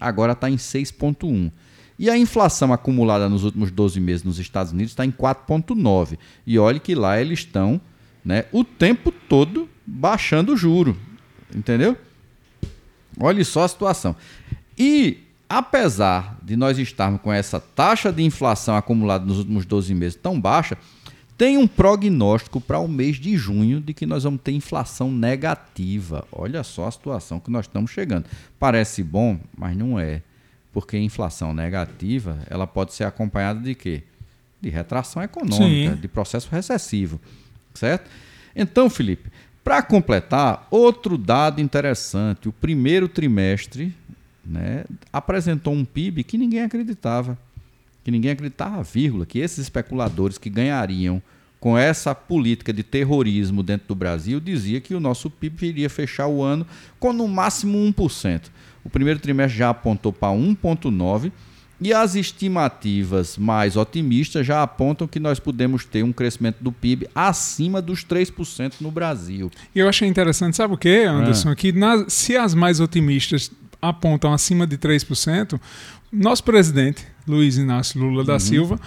agora 0.00 0.32
está 0.32 0.50
em 0.50 0.56
6,1%. 0.56 1.50
E 1.98 2.08
a 2.08 2.16
inflação 2.16 2.72
acumulada 2.72 3.28
nos 3.28 3.42
últimos 3.42 3.72
12 3.72 3.98
meses 3.98 4.22
nos 4.22 4.38
Estados 4.38 4.72
Unidos 4.72 4.92
está 4.92 5.04
em 5.04 5.10
4,9%. 5.10 6.16
E 6.46 6.58
olhe 6.58 6.78
que 6.78 6.94
lá 6.94 7.20
eles 7.20 7.40
estão 7.40 7.80
né, 8.24 8.44
o 8.52 8.62
tempo 8.62 9.10
todo 9.10 9.68
baixando 9.84 10.52
o 10.52 10.56
juro. 10.56 10.96
Entendeu? 11.52 11.96
Olhe 13.18 13.44
só 13.44 13.64
a 13.64 13.68
situação. 13.68 14.14
E 14.78 15.24
apesar 15.48 16.36
de 16.42 16.56
nós 16.56 16.78
estarmos 16.78 17.20
com 17.20 17.32
essa 17.32 17.58
taxa 17.58 18.12
de 18.12 18.22
inflação 18.22 18.76
acumulada 18.76 19.24
nos 19.24 19.38
últimos 19.38 19.64
12 19.64 19.94
meses 19.94 20.18
tão 20.20 20.40
baixa, 20.40 20.76
tem 21.38 21.56
um 21.56 21.68
prognóstico 21.68 22.60
para 22.60 22.80
o 22.80 22.88
mês 22.88 23.16
de 23.16 23.36
junho 23.36 23.80
de 23.80 23.94
que 23.94 24.04
nós 24.04 24.24
vamos 24.24 24.40
ter 24.42 24.50
inflação 24.50 25.10
negativa. 25.10 26.26
Olha 26.32 26.64
só 26.64 26.88
a 26.88 26.90
situação 26.90 27.38
que 27.38 27.50
nós 27.50 27.66
estamos 27.66 27.92
chegando. 27.92 28.26
Parece 28.58 29.04
bom, 29.04 29.38
mas 29.56 29.76
não 29.76 29.98
é. 29.98 30.20
Porque 30.72 30.96
a 30.96 31.00
inflação 31.00 31.54
negativa, 31.54 32.38
ela 32.50 32.66
pode 32.66 32.92
ser 32.92 33.04
acompanhada 33.04 33.60
de 33.60 33.74
quê? 33.74 34.02
De 34.60 34.68
retração 34.68 35.22
econômica, 35.22 35.94
Sim. 35.94 36.00
de 36.00 36.08
processo 36.08 36.48
recessivo, 36.50 37.20
certo? 37.72 38.10
Então, 38.54 38.90
Felipe, 38.90 39.30
para 39.62 39.80
completar, 39.80 40.66
outro 40.70 41.16
dado 41.16 41.60
interessante, 41.60 42.48
o 42.48 42.52
primeiro 42.52 43.08
trimestre 43.08 43.94
né, 44.48 44.84
apresentou 45.12 45.72
um 45.74 45.84
PIB 45.84 46.24
que 46.24 46.38
ninguém 46.38 46.62
acreditava. 46.62 47.36
Que 48.04 48.10
ninguém 48.10 48.30
acreditava, 48.30 48.82
vírgula, 48.82 49.26
que 49.26 49.38
esses 49.38 49.58
especuladores 49.58 50.38
que 50.38 50.48
ganhariam 50.48 51.20
com 51.60 51.76
essa 51.76 52.14
política 52.14 52.72
de 52.72 52.82
terrorismo 52.82 53.62
dentro 53.62 53.88
do 53.88 53.94
Brasil 53.94 54.40
dizia 54.40 54.80
que 54.80 54.94
o 54.94 55.00
nosso 55.00 55.28
PIB 55.28 55.66
iria 55.66 55.90
fechar 55.90 56.26
o 56.28 56.42
ano 56.42 56.66
com 57.00 57.12
no 57.12 57.26
máximo 57.28 57.76
1%. 57.92 58.42
O 58.84 58.88
primeiro 58.88 59.18
trimestre 59.20 59.58
já 59.58 59.70
apontou 59.70 60.12
para 60.12 60.32
1,9%. 60.32 61.32
E 61.80 61.92
as 61.92 62.16
estimativas 62.16 63.36
mais 63.38 63.76
otimistas 63.76 64.44
já 64.44 64.62
apontam 64.64 65.06
que 65.06 65.20
nós 65.20 65.38
podemos 65.38 65.84
ter 65.84 66.02
um 66.02 66.12
crescimento 66.12 66.56
do 66.60 66.72
PIB 66.72 67.06
acima 67.14 67.80
dos 67.80 68.04
3% 68.04 68.74
no 68.80 68.90
Brasil. 68.90 69.48
E 69.72 69.78
eu 69.78 69.88
achei 69.88 70.08
interessante, 70.08 70.56
sabe 70.56 70.74
o 70.74 70.76
que, 70.76 71.04
Ah. 71.04 71.12
Anderson? 71.12 71.54
Que 71.54 71.70
nas- 71.70 72.12
se 72.12 72.36
as 72.36 72.52
mais 72.52 72.80
otimistas 72.80 73.50
apontam 73.80 74.32
acima 74.32 74.66
de 74.66 74.76
3%, 74.78 75.60
nosso 76.12 76.42
presidente, 76.44 77.06
Luiz 77.26 77.56
Inácio 77.56 78.00
Lula 78.00 78.20
Uhum. 78.20 78.26
da 78.26 78.38
Silva, 78.38 78.80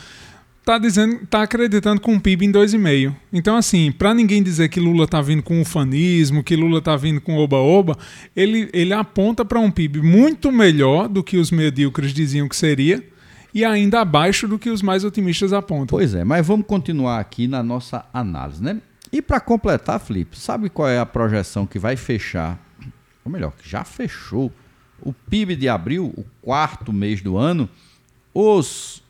tá 0.66 0.78
dizendo, 0.78 1.26
tá 1.28 1.44
acreditando 1.44 2.02
com 2.02 2.14
um 2.14 2.20
PIB 2.20 2.46
em 2.46 2.52
2,5. 2.52 3.16
Então, 3.32 3.56
assim, 3.56 3.92
para 3.92 4.14
ninguém 4.14 4.42
dizer 4.44 4.70
que 4.70 4.80
Lula 4.80 5.08
tá 5.08 5.22
vindo 5.22 5.42
com 5.44 5.62
ufanismo, 5.62 6.44
que 6.44 6.56
Lula 6.56 6.82
tá 6.82 6.96
vindo 6.96 7.20
com 7.22 7.38
oba-oba, 7.38 7.98
ele, 8.36 8.70
ele 8.74 8.94
aponta 8.94 9.44
para 9.46 9.60
um 9.60 9.72
PIB 9.72 10.02
muito 10.02 10.52
melhor 10.52 11.08
do 11.08 11.24
que 11.24 11.38
os 11.38 11.52
medíocres 11.52 12.14
diziam 12.14 12.48
que 12.48 12.56
seria 12.56 13.04
e 13.54 13.66
ainda 13.66 14.00
abaixo 14.02 14.48
do 14.48 14.58
que 14.58 14.70
os 14.70 14.82
mais 14.82 15.04
otimistas 15.04 15.52
apontam. 15.52 15.98
Pois 15.98 16.14
é, 16.14 16.24
mas 16.24 16.46
vamos 16.46 16.66
continuar 16.66 17.20
aqui 17.20 17.48
na 17.48 17.62
nossa 17.62 18.06
análise, 18.14 18.64
né? 18.64 18.80
E 19.12 19.22
para 19.22 19.42
completar, 19.42 20.00
Felipe, 20.00 20.40
sabe 20.40 20.70
qual 20.70 20.88
é 20.88 20.98
a 20.98 21.06
projeção 21.06 21.66
que 21.68 21.78
vai 21.78 21.98
fechar, 21.98 22.58
ou 23.26 23.32
melhor, 23.32 23.52
que 23.62 23.70
já 23.70 23.84
fechou 23.84 24.50
o 25.02 25.14
PIB 25.14 25.56
de 25.56 25.68
abril, 25.68 26.14
o 26.18 26.26
quarto 26.42 26.92
mês 26.92 27.22
do 27.22 27.38
ano? 27.38 27.70
Os 28.34 29.04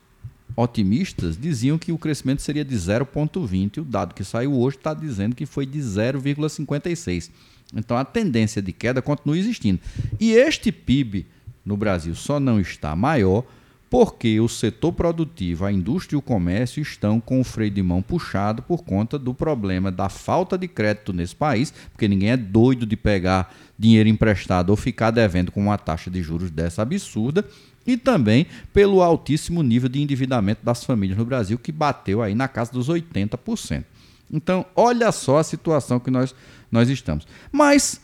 otimistas 0.56 1.36
diziam 1.36 1.78
que 1.78 1.92
o 1.92 1.98
crescimento 1.98 2.42
seria 2.42 2.64
de 2.64 2.74
0,20. 2.74 3.78
O 3.78 3.84
dado 3.84 4.14
que 4.14 4.24
saiu 4.24 4.58
hoje 4.58 4.76
está 4.76 4.92
dizendo 4.94 5.34
que 5.34 5.46
foi 5.46 5.66
de 5.66 5.78
0,56. 5.78 7.30
Então 7.74 7.96
a 7.96 8.04
tendência 8.04 8.60
de 8.60 8.72
queda 8.72 9.00
continua 9.00 9.38
existindo. 9.38 9.80
E 10.20 10.32
este 10.32 10.70
PIB 10.70 11.26
no 11.64 11.76
Brasil 11.76 12.14
só 12.14 12.38
não 12.38 12.60
está 12.60 12.94
maior 12.94 13.44
porque 13.88 14.40
o 14.40 14.48
setor 14.48 14.92
produtivo, 14.92 15.66
a 15.66 15.72
indústria 15.72 16.16
e 16.16 16.18
o 16.18 16.22
comércio 16.22 16.80
estão 16.80 17.20
com 17.20 17.38
o 17.38 17.44
freio 17.44 17.70
de 17.70 17.82
mão 17.82 18.00
puxado 18.00 18.62
por 18.62 18.82
conta 18.82 19.18
do 19.18 19.34
problema 19.34 19.92
da 19.92 20.08
falta 20.08 20.56
de 20.56 20.66
crédito 20.66 21.12
nesse 21.12 21.36
país, 21.36 21.74
porque 21.92 22.08
ninguém 22.08 22.30
é 22.30 22.36
doido 22.38 22.86
de 22.86 22.96
pegar 22.96 23.54
dinheiro 23.82 24.08
emprestado 24.08 24.70
ou 24.70 24.76
ficar 24.76 25.10
devendo 25.10 25.50
com 25.50 25.60
uma 25.60 25.76
taxa 25.76 26.08
de 26.08 26.22
juros 26.22 26.52
dessa 26.52 26.82
absurda, 26.82 27.44
e 27.84 27.96
também 27.96 28.46
pelo 28.72 29.02
altíssimo 29.02 29.60
nível 29.60 29.88
de 29.88 30.00
endividamento 30.00 30.64
das 30.64 30.84
famílias 30.84 31.18
no 31.18 31.24
Brasil, 31.24 31.58
que 31.58 31.72
bateu 31.72 32.22
aí 32.22 32.32
na 32.32 32.46
casa 32.46 32.70
dos 32.70 32.88
80%. 32.88 33.84
Então, 34.32 34.64
olha 34.76 35.10
só 35.10 35.38
a 35.38 35.44
situação 35.44 35.98
que 35.98 36.10
nós, 36.10 36.32
nós 36.70 36.88
estamos. 36.88 37.26
Mas, 37.50 38.00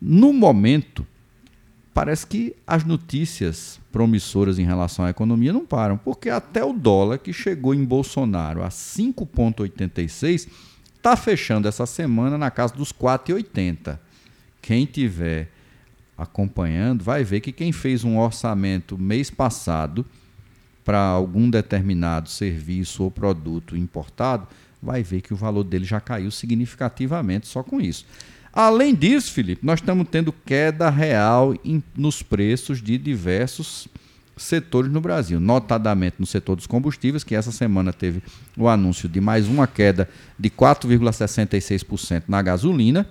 no 0.00 0.32
momento, 0.32 1.06
parece 1.92 2.26
que 2.26 2.56
as 2.66 2.82
notícias 2.82 3.78
promissoras 3.92 4.58
em 4.58 4.64
relação 4.64 5.04
à 5.04 5.10
economia 5.10 5.52
não 5.52 5.66
param, 5.66 5.98
porque 5.98 6.30
até 6.30 6.64
o 6.64 6.72
dólar, 6.72 7.18
que 7.18 7.32
chegou 7.32 7.74
em 7.74 7.84
Bolsonaro 7.84 8.62
a 8.62 8.70
5,86, 8.70 10.48
está 10.96 11.14
fechando 11.14 11.68
essa 11.68 11.84
semana 11.84 12.38
na 12.38 12.50
casa 12.50 12.74
dos 12.74 12.90
4,80. 12.90 13.98
Quem 14.60 14.84
tiver 14.84 15.48
acompanhando 16.16 17.02
vai 17.02 17.24
ver 17.24 17.40
que 17.40 17.52
quem 17.52 17.72
fez 17.72 18.04
um 18.04 18.18
orçamento 18.18 18.98
mês 18.98 19.30
passado 19.30 20.04
para 20.84 21.00
algum 21.00 21.48
determinado 21.48 22.28
serviço 22.28 23.02
ou 23.02 23.10
produto 23.10 23.76
importado 23.76 24.46
vai 24.82 25.02
ver 25.02 25.20
que 25.20 25.32
o 25.32 25.36
valor 25.36 25.64
dele 25.64 25.84
já 25.84 26.00
caiu 26.00 26.30
significativamente 26.30 27.46
só 27.46 27.62
com 27.62 27.80
isso. 27.80 28.06
Além 28.52 28.94
disso, 28.94 29.32
Felipe, 29.32 29.64
nós 29.64 29.80
estamos 29.80 30.06
tendo 30.10 30.32
queda 30.32 30.90
real 30.90 31.54
em, 31.64 31.82
nos 31.96 32.22
preços 32.22 32.82
de 32.82 32.98
diversos 32.98 33.86
setores 34.36 34.90
no 34.90 35.00
Brasil, 35.00 35.38
notadamente 35.38 36.16
no 36.18 36.26
setor 36.26 36.56
dos 36.56 36.66
combustíveis, 36.66 37.22
que 37.22 37.34
essa 37.34 37.52
semana 37.52 37.92
teve 37.92 38.22
o 38.56 38.68
anúncio 38.68 39.08
de 39.08 39.20
mais 39.20 39.46
uma 39.46 39.66
queda 39.66 40.08
de 40.38 40.50
4,66% 40.50 42.24
na 42.26 42.42
gasolina, 42.42 43.06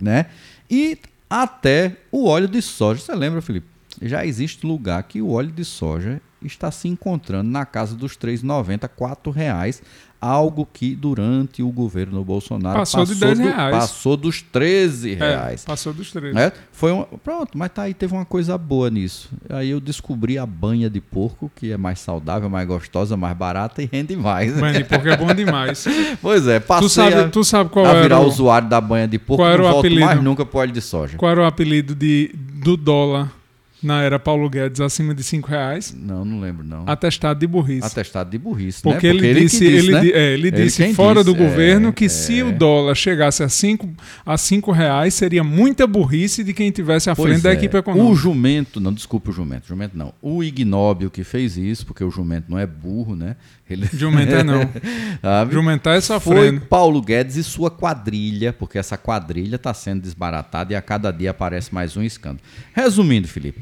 né? 0.00 0.26
E 0.70 0.98
até 1.28 1.96
o 2.10 2.26
óleo 2.26 2.48
de 2.48 2.62
soja. 2.62 3.00
Você 3.00 3.14
lembra, 3.14 3.42
Felipe? 3.42 3.66
Já 4.02 4.26
existe 4.26 4.66
lugar 4.66 5.02
que 5.04 5.22
o 5.22 5.30
óleo 5.30 5.50
de 5.50 5.64
soja 5.64 6.20
está 6.42 6.70
se 6.70 6.86
encontrando 6.86 7.50
na 7.50 7.64
casa 7.64 7.96
dos 7.96 8.12
R$ 8.12 8.32
3,90, 8.32 8.82
R$ 8.82 9.32
reais 9.32 9.82
algo 10.20 10.66
que 10.72 10.94
durante 10.94 11.62
o 11.62 11.70
governo 11.70 12.24
Bolsonaro 12.24 12.78
passou, 12.78 13.00
passou 13.00 13.14
de 13.14 13.20
10 13.20 13.38
reais. 13.38 13.76
passou 13.76 14.16
dos 14.16 14.42
13 14.42 15.12
é, 15.12 15.14
reais. 15.14 15.62
É, 15.62 15.66
passou 15.66 15.92
dos 15.92 16.10
13. 16.10 16.38
É, 16.38 16.52
foi 16.72 16.92
um, 16.92 17.04
pronto, 17.22 17.56
mas 17.56 17.70
tá 17.70 17.82
aí, 17.82 17.94
teve 17.94 18.14
uma 18.14 18.24
coisa 18.24 18.56
boa 18.56 18.90
nisso. 18.90 19.30
Aí 19.48 19.70
eu 19.70 19.80
descobri 19.80 20.38
a 20.38 20.46
banha 20.46 20.88
de 20.88 21.00
porco, 21.00 21.50
que 21.54 21.72
é 21.72 21.76
mais 21.76 22.00
saudável, 22.00 22.48
mais 22.48 22.66
gostosa, 22.66 23.16
mais 23.16 23.36
barata 23.36 23.82
e 23.82 23.88
rende 23.90 24.16
mais. 24.16 24.58
Banha 24.58 24.78
de 24.78 24.84
porco 24.84 25.08
é 25.08 25.16
bom 25.16 25.32
demais. 25.34 25.84
pois 26.20 26.46
é, 26.46 26.58
passei 26.60 26.86
tu 26.86 26.92
sabe, 26.92 27.14
a, 27.14 27.28
tu 27.28 27.44
sabe 27.44 27.70
qual 27.70 27.86
a 27.86 27.90
era 27.90 28.02
virar 28.02 28.20
o... 28.20 28.26
usuário 28.26 28.68
da 28.68 28.80
banha 28.80 29.06
de 29.06 29.18
porco, 29.18 29.42
qual 29.42 29.50
era 29.50 29.62
não 29.62 29.74
o 29.74 29.78
apelido, 29.78 30.06
mais 30.06 30.22
nunca 30.22 30.44
pro 30.46 30.60
óleo 30.60 30.72
de 30.72 30.80
soja. 30.80 31.18
Qual 31.18 31.30
era 31.30 31.42
o 31.42 31.44
apelido 31.44 31.94
de, 31.94 32.30
do 32.34 32.76
dólar 32.76 33.35
na 33.82 34.02
era 34.02 34.18
Paulo 34.18 34.48
Guedes 34.48 34.80
acima 34.80 35.14
de 35.14 35.22
5 35.22 35.48
reais. 35.48 35.94
Não, 35.96 36.24
não 36.24 36.40
lembro 36.40 36.64
não. 36.64 36.84
Atestado 36.86 37.38
de 37.38 37.46
burrice. 37.46 37.86
Atestado 37.86 38.30
de 38.30 38.38
burrice, 38.38 38.82
Porque 38.82 39.08
né? 39.08 39.12
Porque 39.12 39.26
ele, 39.26 39.40
disse, 39.40 39.64
ele, 39.64 39.76
disse, 39.76 39.88
ele, 39.88 39.92
né? 39.92 40.08
é, 40.08 40.32
ele, 40.32 40.48
ele 40.48 40.50
disse 40.50 40.94
fora 40.94 41.22
disse, 41.22 41.36
do 41.36 41.42
é, 41.42 41.46
governo 41.46 41.92
que 41.92 42.06
é, 42.06 42.08
se 42.08 42.42
o 42.42 42.52
dólar 42.52 42.94
chegasse 42.94 43.42
a 43.42 43.48
5 43.48 43.88
a 44.24 44.36
cinco 44.36 44.72
reais 44.72 45.14
seria 45.14 45.44
muita 45.44 45.86
burrice 45.86 46.42
de 46.42 46.52
quem 46.52 46.70
tivesse 46.70 47.10
à 47.10 47.16
pois 47.16 47.28
frente 47.28 47.42
da 47.42 47.50
é. 47.50 47.52
equipe 47.52 47.76
econômica. 47.76 48.10
O 48.10 48.14
jumento, 48.14 48.80
não, 48.80 48.92
desculpa 48.92 49.30
o 49.30 49.32
jumento, 49.32 49.66
jumento 49.66 49.96
não. 49.96 50.12
O 50.22 50.42
ignóbil 50.42 51.10
que 51.10 51.22
fez 51.22 51.56
isso, 51.56 51.86
porque 51.86 52.02
o 52.02 52.10
jumento 52.10 52.50
não 52.50 52.58
é 52.58 52.66
burro, 52.66 53.14
né? 53.14 53.36
Ele... 53.68 53.88
Jumentar 53.92 54.44
não. 54.44 54.68
Jumentar 55.50 55.96
é 55.96 56.00
sofrendo. 56.00 56.60
Foi 56.60 56.68
Paulo 56.68 57.02
Guedes 57.02 57.36
e 57.36 57.44
sua 57.44 57.70
quadrilha, 57.70 58.52
porque 58.52 58.78
essa 58.78 58.96
quadrilha 58.96 59.56
está 59.56 59.74
sendo 59.74 60.02
desbaratada 60.02 60.72
e 60.72 60.76
a 60.76 60.82
cada 60.82 61.10
dia 61.10 61.30
aparece 61.30 61.74
mais 61.74 61.96
um 61.96 62.02
escândalo. 62.02 62.40
Resumindo, 62.74 63.28
Felipe, 63.28 63.60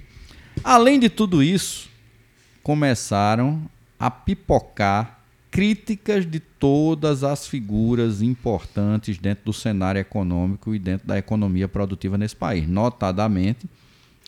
além 0.64 0.98
de 0.98 1.08
tudo 1.08 1.42
isso, 1.42 1.88
começaram 2.62 3.62
a 3.98 4.10
pipocar 4.10 5.20
críticas 5.50 6.28
de 6.28 6.40
todas 6.40 7.22
as 7.22 7.46
figuras 7.46 8.20
importantes 8.20 9.18
dentro 9.18 9.44
do 9.44 9.52
cenário 9.52 10.00
econômico 10.00 10.74
e 10.74 10.80
dentro 10.80 11.06
da 11.06 11.16
economia 11.16 11.68
produtiva 11.68 12.18
nesse 12.18 12.34
país, 12.34 12.66
notadamente 12.66 13.68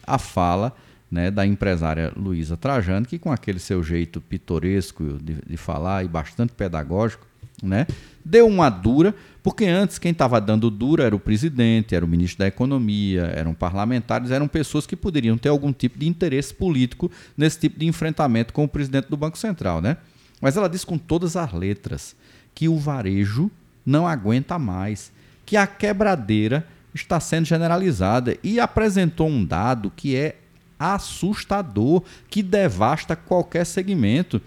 a 0.06 0.18
fala 0.18 0.76
né, 1.10 1.30
da 1.30 1.44
empresária 1.44 2.12
Luísa 2.16 2.56
Trajano, 2.56 3.06
que 3.06 3.18
com 3.18 3.32
aquele 3.32 3.58
seu 3.58 3.82
jeito 3.82 4.20
pitoresco 4.20 5.18
de, 5.20 5.38
de 5.44 5.56
falar 5.56 6.04
e 6.04 6.08
bastante 6.08 6.52
pedagógico, 6.52 7.26
né, 7.62 7.86
deu 8.26 8.46
uma 8.48 8.68
dura, 8.68 9.14
porque 9.40 9.64
antes 9.64 9.98
quem 9.98 10.10
estava 10.10 10.40
dando 10.40 10.68
dura 10.68 11.04
era 11.04 11.14
o 11.14 11.20
presidente, 11.20 11.94
era 11.94 12.04
o 12.04 12.08
ministro 12.08 12.40
da 12.40 12.48
Economia, 12.48 13.22
eram 13.36 13.54
parlamentares, 13.54 14.32
eram 14.32 14.48
pessoas 14.48 14.84
que 14.84 14.96
poderiam 14.96 15.38
ter 15.38 15.48
algum 15.48 15.72
tipo 15.72 15.96
de 15.96 16.08
interesse 16.08 16.52
político 16.52 17.08
nesse 17.36 17.60
tipo 17.60 17.78
de 17.78 17.86
enfrentamento 17.86 18.52
com 18.52 18.64
o 18.64 18.68
presidente 18.68 19.08
do 19.08 19.16
Banco 19.16 19.38
Central. 19.38 19.80
Né? 19.80 19.96
Mas 20.40 20.56
ela 20.56 20.68
diz 20.68 20.84
com 20.84 20.98
todas 20.98 21.36
as 21.36 21.52
letras 21.52 22.16
que 22.52 22.68
o 22.68 22.76
varejo 22.76 23.48
não 23.84 24.08
aguenta 24.08 24.58
mais, 24.58 25.12
que 25.44 25.56
a 25.56 25.66
quebradeira 25.66 26.66
está 26.92 27.20
sendo 27.20 27.44
generalizada 27.44 28.36
e 28.42 28.58
apresentou 28.58 29.28
um 29.28 29.44
dado 29.44 29.92
que 29.94 30.16
é 30.16 30.36
assustador 30.78 32.02
que 32.28 32.42
devasta 32.42 33.14
qualquer 33.14 33.64
segmento, 33.64 34.42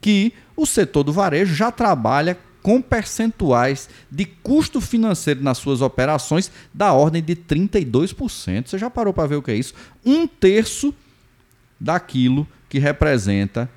que 0.00 0.32
o 0.56 0.66
setor 0.66 1.04
do 1.04 1.12
varejo 1.12 1.54
já 1.54 1.70
trabalha 1.70 2.36
com 2.62 2.80
percentuais 2.80 3.88
de 4.10 4.24
custo 4.24 4.80
financeiro 4.80 5.42
nas 5.42 5.58
suas 5.58 5.80
operações 5.80 6.50
da 6.72 6.92
ordem 6.92 7.22
de 7.22 7.34
32%. 7.34 8.68
Você 8.68 8.78
já 8.78 8.90
parou 8.90 9.12
para 9.12 9.28
ver 9.28 9.36
o 9.36 9.42
que 9.42 9.50
é 9.50 9.56
isso? 9.56 9.74
Um 10.04 10.26
terço 10.26 10.94
daquilo 11.78 12.46
que 12.68 12.78
representa 12.78 13.70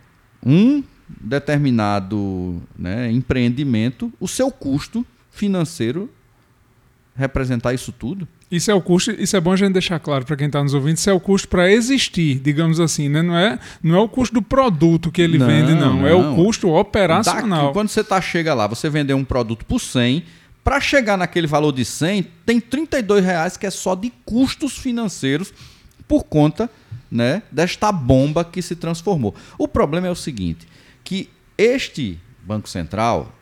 um 0.46 0.84
determinado 1.08 2.62
né, 2.78 3.12
empreendimento, 3.12 4.12
o 4.20 4.28
seu 4.28 4.52
custo 4.52 5.06
financeiro 5.32 6.10
representar 7.16 7.74
isso 7.74 7.92
tudo. 7.92 8.28
Isso 8.50 8.70
é 8.70 8.74
o 8.74 8.82
custo, 8.82 9.12
isso 9.12 9.36
é 9.36 9.42
bom 9.42 9.52
a 9.52 9.56
gente 9.56 9.74
deixar 9.74 10.00
claro 10.00 10.26
para 10.26 10.36
quem 10.36 10.48
está 10.48 10.62
nos 10.64 10.74
ouvindo, 10.74 10.98
isso 10.98 11.10
é 11.10 11.14
o 11.14 11.20
custo 11.20 11.48
para 11.48 11.72
existir, 11.72 12.40
digamos 12.40 12.80
assim, 12.80 13.10
né? 13.10 13.22
Não 13.22 13.38
é, 13.38 13.60
não 13.82 13.96
é 13.96 14.00
o 14.00 14.10
custo 14.10 14.36
do 14.36 14.42
produto 14.42 15.12
que 15.12 15.22
ele 15.22 15.38
não, 15.38 15.48
vende, 15.48 15.74
não. 15.74 15.96
não. 15.98 16.08
É 16.08 16.14
o 16.14 16.36
custo 16.36 16.70
operacional. 16.70 17.62
Daqui, 17.62 17.74
quando 17.74 17.90
você 17.90 18.04
tá, 18.04 18.20
chega 18.22 18.54
lá, 18.54 18.68
você 18.68 18.90
vender 18.90 19.14
um 19.14 19.24
produto 19.24 19.66
por 19.66 19.80
100, 19.80 20.24
para 20.64 20.80
chegar 20.80 21.18
naquele 21.18 21.48
valor 21.48 21.72
de 21.72 21.84
100, 21.84 22.28
tem 22.46 22.60
32 22.60 23.24
reais 23.24 23.58
que 23.58 23.66
é 23.66 23.72
só 23.72 23.96
de 23.96 24.12
custos 24.26 24.78
financeiros 24.78 25.54
por 26.08 26.24
conta 26.24 26.70
né, 27.12 27.44
desta 27.52 27.92
bomba 27.92 28.46
que 28.46 28.62
se 28.62 28.76
transformou. 28.76 29.36
O 29.58 29.68
problema 29.68 30.08
é 30.08 30.12
o 30.12 30.16
seguinte, 30.16 30.68
que 31.04 31.30
este 31.58 32.20
Banco 32.44 32.68
Central, 32.68 33.34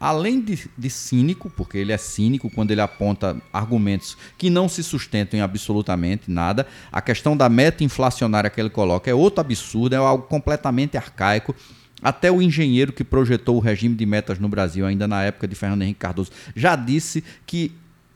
além 0.00 0.40
de, 0.40 0.66
de, 0.78 0.88
cínico, 0.88 1.50
porque 1.50 1.76
ele 1.76 1.92
é 1.92 1.98
cínico 1.98 2.48
quando 2.48 2.70
ele 2.70 2.80
aponta 2.80 3.36
argumentos 3.52 4.16
que 4.38 4.48
não 4.48 4.66
se 4.66 4.82
sustentam 4.82 5.38
em 5.38 5.42
absolutamente 5.42 6.30
nada, 6.30 6.66
a 6.90 7.02
questão 7.02 7.36
da 7.36 7.50
meta 7.50 7.84
inflacionária 7.84 8.48
que 8.48 8.58
ele 8.58 8.70
coloca 8.70 9.10
é 9.10 9.14
outro 9.14 9.42
absurdo, 9.42 9.94
é 9.94 9.98
algo 9.98 10.24
completamente 10.24 10.96
arcaico. 10.96 11.54
Até 12.02 12.32
o 12.32 12.40
engenheiro 12.40 12.94
que 12.94 13.04
projetou 13.04 13.56
o 13.56 13.60
regime 13.60 13.94
de 13.94 14.06
metas 14.06 14.38
no 14.38 14.48
Brasil, 14.48 14.86
ainda 14.86 15.06
na 15.06 15.22
época 15.22 15.46
de 15.46 15.54
Fernando 15.54 15.82
Henrique 15.82 16.00
Cardoso, 16.00 16.30
já 16.56 16.74
disse 16.74 17.22
que 17.46 17.72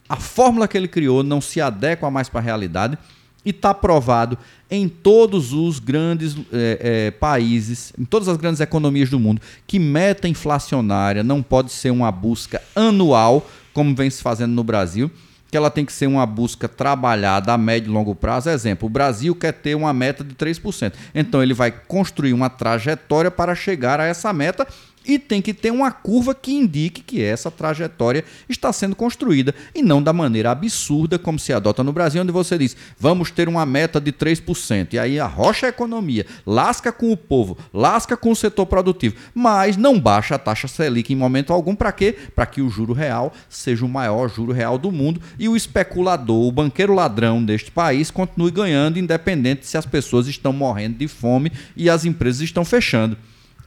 a 0.09 0.17
fórmula 0.17 0.67
que 0.67 0.79
ele 0.79 0.89
criou 0.89 1.23
não 1.23 1.41
se 1.41 1.61
adequa 1.61 2.11
mais 2.11 2.31
para 2.31 2.41
a 2.41 2.43
realidade 2.43 2.97
e 3.45 3.51
está 3.51 3.75
provado 3.75 4.39
em 4.71 4.89
todos 4.89 5.53
os 5.53 5.79
grandes 5.79 6.37
é, 6.53 6.79
é, 6.81 7.11
países, 7.11 7.93
em 7.99 8.05
todas 8.05 8.29
as 8.29 8.37
grandes 8.37 8.61
economias 8.61 9.11
do 9.11 9.21
mundo, 9.21 9.41
que 9.67 9.79
meta 9.79 10.27
inflacionária 10.27 11.23
não 11.23 11.43
pode 11.43 11.71
ser 11.73 11.91
uma 11.91 12.11
busca 12.11 12.63
anual, 12.75 13.49
como 13.73 13.95
vem 13.95 14.09
se 14.09 14.23
fazendo 14.23 14.53
no 14.53 14.65
Brasil, 14.65 15.11
que 15.51 15.57
ela 15.57 15.71
tem 15.71 15.85
que 15.85 15.93
ser 15.93 16.09
uma 16.09 16.27
busca 16.27 16.69
trabalhada 16.69 17.53
a 17.53 17.59
médio 17.59 17.91
e 17.91 17.95
longo 17.95 18.13
prazo. 18.13 18.51
Exemplo, 18.51 18.87
o 18.87 18.91
Brasil 18.91 19.37
quer 19.37 19.53
ter 19.53 19.77
uma 19.77 19.93
meta 19.93 20.25
de 20.25 20.35
3%. 20.35 20.93
Então 21.15 21.41
ele 21.41 21.55
vai 21.55 21.71
construir 21.71 22.33
uma 22.33 22.51
trajetória 22.51 23.31
para 23.31 23.55
chegar 23.55 24.01
a 24.01 24.05
essa 24.05 24.33
meta 24.33 24.67
e 25.05 25.19
tem 25.19 25.43
que 25.43 25.53
ter 25.53 25.71
uma 25.71 25.91
curva 25.91 26.35
que 26.35 26.53
indique 26.53 27.03
que 27.03 27.23
essa 27.23 27.51
trajetória 27.51 28.25
está 28.49 28.73
sendo 28.73 28.97
construída 28.97 29.55
e 29.75 29.83
não 29.83 30.03
da 30.03 30.13
maneira 30.13 30.51
absurda 30.51 31.19
como 31.19 31.39
se 31.39 31.53
adota 31.53 31.85
no 31.85 31.93
Brasil, 31.93 32.23
onde 32.23 32.33
você 32.33 32.57
diz 32.57 32.77
vamos 32.99 33.31
ter 33.31 33.49
uma 33.49 33.67
meta 33.67 34.01
de 34.01 34.13
3%. 34.13 34.95
E 34.95 34.99
aí 34.99 35.21
arrocha 35.21 35.67
a 35.67 35.69
economia, 35.69 36.27
lasca 36.47 36.93
com 36.93 37.13
o 37.13 37.17
povo, 37.17 37.59
lasca 37.73 38.17
com 38.17 38.31
o 38.31 38.37
setor 38.37 38.67
produtivo, 38.67 39.17
mas 39.35 39.77
não 39.77 40.01
baixa 40.01 40.35
a 40.35 40.39
taxa 40.39 40.69
Selic 40.69 41.13
em 41.13 41.17
momento 41.17 41.53
algum. 41.53 41.75
Para 41.75 41.93
quê? 41.93 42.17
Para 42.35 42.47
que 42.47 42.63
o 42.63 42.71
juro 42.71 42.93
real 42.93 43.33
seja 43.49 43.85
o 43.85 43.89
maior 43.89 44.29
juro 44.29 44.53
real 44.53 44.79
do 44.79 44.91
mundo 44.91 45.21
e 45.39 45.49
o 45.49 45.57
especulador, 45.57 46.47
o 46.47 46.53
banqueiro 46.53 46.95
ladrão 46.95 47.45
deste 47.45 47.71
país 47.71 48.11
continue 48.11 48.51
ganhando, 48.51 48.99
independente 48.99 49.67
se 49.67 49.77
as 49.77 49.87
pessoas 49.87 50.27
estão 50.27 50.53
morrendo 50.53 50.99
de 50.99 51.09
fome 51.09 51.53
e 51.77 51.91
as 51.91 52.05
empresas 52.05 52.43
estão 52.43 52.65
fechando. 52.65 53.17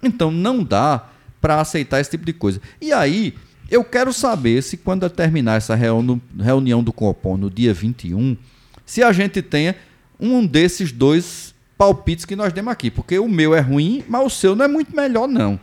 Então 0.01 0.31
não 0.31 0.63
dá 0.63 1.09
para 1.41 1.61
aceitar 1.61 1.99
esse 1.99 2.11
tipo 2.11 2.25
de 2.25 2.33
coisa. 2.33 2.61
E 2.81 2.91
aí, 2.91 3.33
eu 3.69 3.83
quero 3.83 4.13
saber 4.13 4.61
se 4.63 4.77
quando 4.77 5.09
terminar 5.09 5.57
essa 5.57 5.75
reunião 5.75 6.83
do 6.83 6.93
Copom 6.93 7.37
no 7.37 7.49
dia 7.49 7.73
21, 7.73 8.37
se 8.85 9.03
a 9.03 9.11
gente 9.11 9.41
tenha 9.41 9.75
um 10.19 10.45
desses 10.45 10.91
dois 10.91 11.53
palpites 11.77 12.25
que 12.25 12.35
nós 12.35 12.51
demos 12.53 12.71
aqui, 12.71 12.89
porque 12.89 13.19
o 13.19 13.27
meu 13.27 13.53
é 13.53 13.59
ruim, 13.59 14.03
mas 14.07 14.25
o 14.25 14.29
seu 14.29 14.55
não 14.55 14.65
é 14.65 14.67
muito 14.67 14.95
melhor 14.95 15.27
não. 15.27 15.59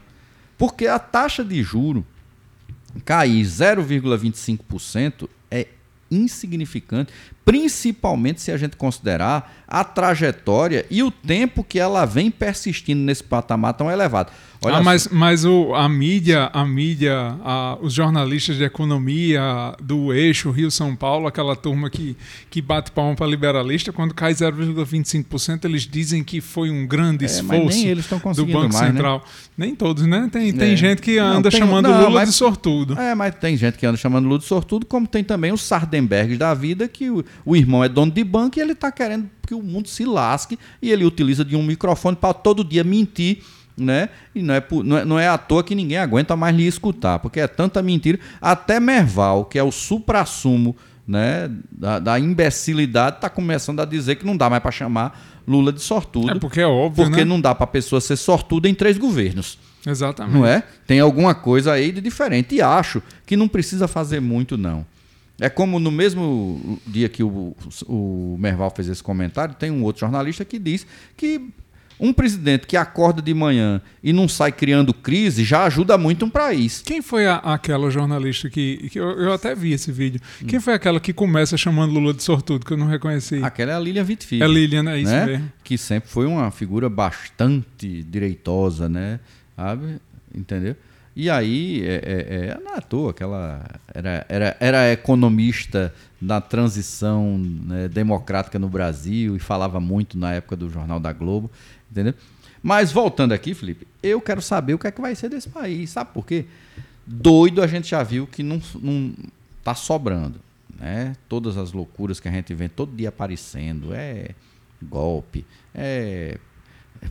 Porque 0.56 0.86
a 0.86 0.98
taxa 0.98 1.42
de 1.42 1.62
juro 1.62 2.06
cair 3.04 3.42
0,25% 3.42 5.28
é 5.50 5.66
insignificante, 6.10 7.12
principalmente 7.44 8.40
se 8.40 8.50
a 8.50 8.56
gente 8.56 8.76
considerar 8.76 9.64
a 9.68 9.84
trajetória 9.84 10.86
e 10.90 11.02
o 11.02 11.10
tempo 11.10 11.64
que 11.64 11.78
ela 11.78 12.04
vem 12.04 12.30
persistindo 12.30 13.00
nesse 13.00 13.24
patamar 13.24 13.74
tão 13.74 13.90
elevado. 13.90 14.30
Olha 14.64 14.76
ah, 14.78 14.82
mas, 14.82 15.08
mas 15.08 15.44
o, 15.44 15.74
a 15.74 15.86
mídia, 15.88 16.48
a 16.52 16.64
mídia, 16.64 17.36
a, 17.44 17.76
os 17.82 17.92
jornalistas 17.92 18.56
de 18.56 18.64
economia 18.64 19.74
do 19.82 20.12
eixo 20.12 20.50
Rio-São 20.50 20.96
Paulo, 20.96 21.26
aquela 21.26 21.54
turma 21.54 21.90
que, 21.90 22.16
que 22.48 22.62
bate 22.62 22.90
palma 22.90 23.14
para 23.14 23.26
liberalista, 23.26 23.92
quando 23.92 24.14
cai 24.14 24.32
0,25%, 24.32 25.66
eles 25.66 25.82
dizem 25.82 26.24
que 26.24 26.40
foi 26.40 26.70
um 26.70 26.86
grande 26.86 27.24
é, 27.24 27.26
esforço 27.26 27.84
do 28.34 28.46
Banco 28.46 28.72
mais, 28.72 28.80
né? 28.80 28.86
Central. 28.86 29.18
Né? 29.18 29.66
Nem 29.66 29.74
todos, 29.74 30.06
né? 30.06 30.28
Tem, 30.32 30.52
tem 30.52 30.72
é. 30.72 30.76
gente 30.76 31.02
que 31.02 31.18
anda 31.18 31.34
não, 31.34 31.42
tem, 31.42 31.60
chamando 31.60 31.88
não, 31.88 31.98
Lula 31.98 32.20
mas, 32.20 32.30
de 32.30 32.34
sortudo. 32.34 32.98
É, 32.98 33.14
mas 33.14 33.34
tem 33.34 33.56
gente 33.56 33.76
que 33.76 33.84
anda 33.84 33.98
chamando 33.98 34.26
Lula 34.26 34.38
de 34.38 34.46
sortudo, 34.46 34.86
como 34.86 35.06
tem 35.06 35.22
também 35.22 35.52
o 35.52 35.58
Sardenberg 35.58 36.36
da 36.36 36.54
vida, 36.54 36.88
que 36.88 37.10
o, 37.10 37.22
o 37.44 37.56
irmão 37.56 37.82
é 37.82 37.88
dono 37.88 38.12
de 38.12 38.22
banco 38.24 38.58
e 38.58 38.62
ele 38.62 38.72
está 38.72 38.90
querendo 38.90 39.28
que 39.46 39.54
o 39.54 39.62
mundo 39.62 39.88
se 39.88 40.04
lasque 40.04 40.58
e 40.80 40.90
ele 40.90 41.04
utiliza 41.04 41.44
de 41.44 41.56
um 41.56 41.62
microfone 41.62 42.16
para 42.16 42.34
todo 42.34 42.64
dia 42.64 42.84
mentir 42.84 43.42
né? 43.76 44.08
E 44.34 44.42
não 44.42 44.54
é, 44.54 44.64
não, 44.84 44.96
é, 44.96 45.04
não 45.04 45.18
é 45.18 45.28
à 45.28 45.36
toa 45.36 45.64
que 45.64 45.74
ninguém 45.74 45.98
aguenta 45.98 46.36
mais 46.36 46.54
lhe 46.54 46.66
escutar, 46.66 47.18
porque 47.18 47.40
é 47.40 47.46
tanta 47.48 47.82
mentira. 47.82 48.18
Até 48.40 48.78
Merval, 48.78 49.44
que 49.44 49.58
é 49.58 49.62
o 49.62 49.72
supra-sumo 49.72 50.76
né, 51.06 51.50
da, 51.70 51.98
da 51.98 52.18
imbecilidade, 52.18 53.16
está 53.16 53.28
começando 53.28 53.80
a 53.80 53.84
dizer 53.84 54.16
que 54.16 54.24
não 54.24 54.36
dá 54.36 54.48
mais 54.48 54.62
para 54.62 54.70
chamar 54.70 55.42
Lula 55.46 55.72
de 55.72 55.80
sortudo. 55.80 56.30
É 56.30 56.38
porque 56.38 56.60
é 56.60 56.66
óbvio, 56.66 57.04
Porque 57.04 57.18
né? 57.20 57.24
não 57.24 57.40
dá 57.40 57.54
para 57.54 57.64
a 57.64 57.68
pessoa 57.68 58.00
ser 58.00 58.16
sortuda 58.16 58.68
em 58.68 58.74
três 58.74 58.96
governos. 58.96 59.58
Exatamente. 59.86 60.34
Não 60.34 60.46
é? 60.46 60.62
Tem 60.86 61.00
alguma 61.00 61.34
coisa 61.34 61.72
aí 61.72 61.92
de 61.92 62.00
diferente. 62.00 62.54
E 62.54 62.62
acho 62.62 63.02
que 63.26 63.36
não 63.36 63.46
precisa 63.46 63.86
fazer 63.86 64.20
muito, 64.20 64.56
não. 64.56 64.86
É 65.40 65.48
como 65.48 65.80
no 65.80 65.90
mesmo 65.90 66.78
dia 66.86 67.08
que 67.08 67.22
o, 67.22 67.56
o 67.86 68.36
Merval 68.38 68.70
fez 68.70 68.88
esse 68.88 69.02
comentário, 69.02 69.54
tem 69.54 69.70
um 69.70 69.82
outro 69.82 70.00
jornalista 70.00 70.44
que 70.44 70.58
diz 70.58 70.86
que 71.16 71.50
um 71.98 72.12
presidente 72.12 72.66
que 72.66 72.76
acorda 72.76 73.22
de 73.22 73.32
manhã 73.32 73.80
e 74.02 74.12
não 74.12 74.28
sai 74.28 74.52
criando 74.52 74.92
crise 74.92 75.44
já 75.44 75.64
ajuda 75.64 75.96
muito 75.96 76.24
um 76.24 76.30
país. 76.30 76.82
Quem 76.84 77.00
foi 77.00 77.26
a, 77.26 77.36
aquela 77.36 77.90
jornalista 77.90 78.50
que. 78.50 78.88
que 78.90 78.98
eu, 78.98 79.10
eu, 79.10 79.32
até 79.32 79.54
vi 79.54 79.72
esse 79.72 79.90
vídeo. 79.92 80.20
Quem 80.46 80.60
foi 80.60 80.74
aquela 80.74 81.00
que 81.00 81.12
começa 81.12 81.56
chamando 81.56 81.92
Lula 81.92 82.12
de 82.12 82.22
sortudo, 82.22 82.66
que 82.66 82.72
eu 82.72 82.76
não 82.76 82.86
reconheci? 82.86 83.42
Aquela 83.42 83.72
é 83.72 83.74
a 83.74 83.78
Lilian 83.78 84.04
Wittfilho. 84.04 84.44
É 84.44 84.48
Lilian, 84.48 84.90
é 84.90 84.98
isso 84.98 85.10
né? 85.10 85.26
mesmo. 85.26 85.52
Que 85.62 85.78
sempre 85.78 86.10
foi 86.10 86.26
uma 86.26 86.50
figura 86.50 86.88
bastante 86.88 88.02
direitosa, 88.02 88.88
né? 88.88 89.20
Sabe? 89.56 90.00
Entendeu? 90.34 90.76
E 91.16 91.30
aí, 91.30 91.82
é, 91.86 91.94
é, 91.94 92.34
é, 92.48 92.60
não 92.62 92.74
é 92.74 92.78
à 92.78 92.80
toa 92.80 93.14
que 93.14 93.22
ela 93.22 93.64
era, 93.92 94.26
era, 94.28 94.56
era 94.58 94.92
economista 94.92 95.94
da 96.20 96.40
transição 96.40 97.38
né, 97.38 97.86
democrática 97.88 98.58
no 98.58 98.68
Brasil 98.68 99.36
e 99.36 99.38
falava 99.38 99.78
muito 99.78 100.18
na 100.18 100.32
época 100.32 100.56
do 100.56 100.68
Jornal 100.68 100.98
da 100.98 101.12
Globo. 101.12 101.50
Entendeu? 101.90 102.14
Mas 102.60 102.90
voltando 102.90 103.32
aqui, 103.32 103.54
Felipe, 103.54 103.86
eu 104.02 104.20
quero 104.20 104.42
saber 104.42 104.74
o 104.74 104.78
que 104.78 104.86
é 104.86 104.90
que 104.90 105.00
vai 105.00 105.14
ser 105.14 105.28
desse 105.28 105.48
país. 105.48 105.90
Sabe 105.90 106.10
por 106.12 106.26
quê? 106.26 106.46
Doido 107.06 107.62
a 107.62 107.66
gente 107.66 107.90
já 107.90 108.02
viu 108.02 108.26
que 108.26 108.42
não, 108.42 108.60
não 108.80 109.14
tá 109.62 109.74
sobrando. 109.74 110.40
Né? 110.76 111.14
Todas 111.28 111.56
as 111.56 111.72
loucuras 111.72 112.18
que 112.18 112.26
a 112.26 112.32
gente 112.32 112.52
vê 112.54 112.68
todo 112.68 112.96
dia 112.96 113.10
aparecendo. 113.10 113.94
É 113.94 114.30
golpe, 114.82 115.46
é 115.74 116.38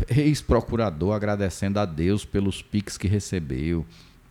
ex-procurador 0.09 1.13
agradecendo 1.13 1.79
a 1.79 1.85
Deus 1.85 2.25
pelos 2.25 2.61
piques 2.61 2.97
que 2.97 3.07
recebeu, 3.07 3.85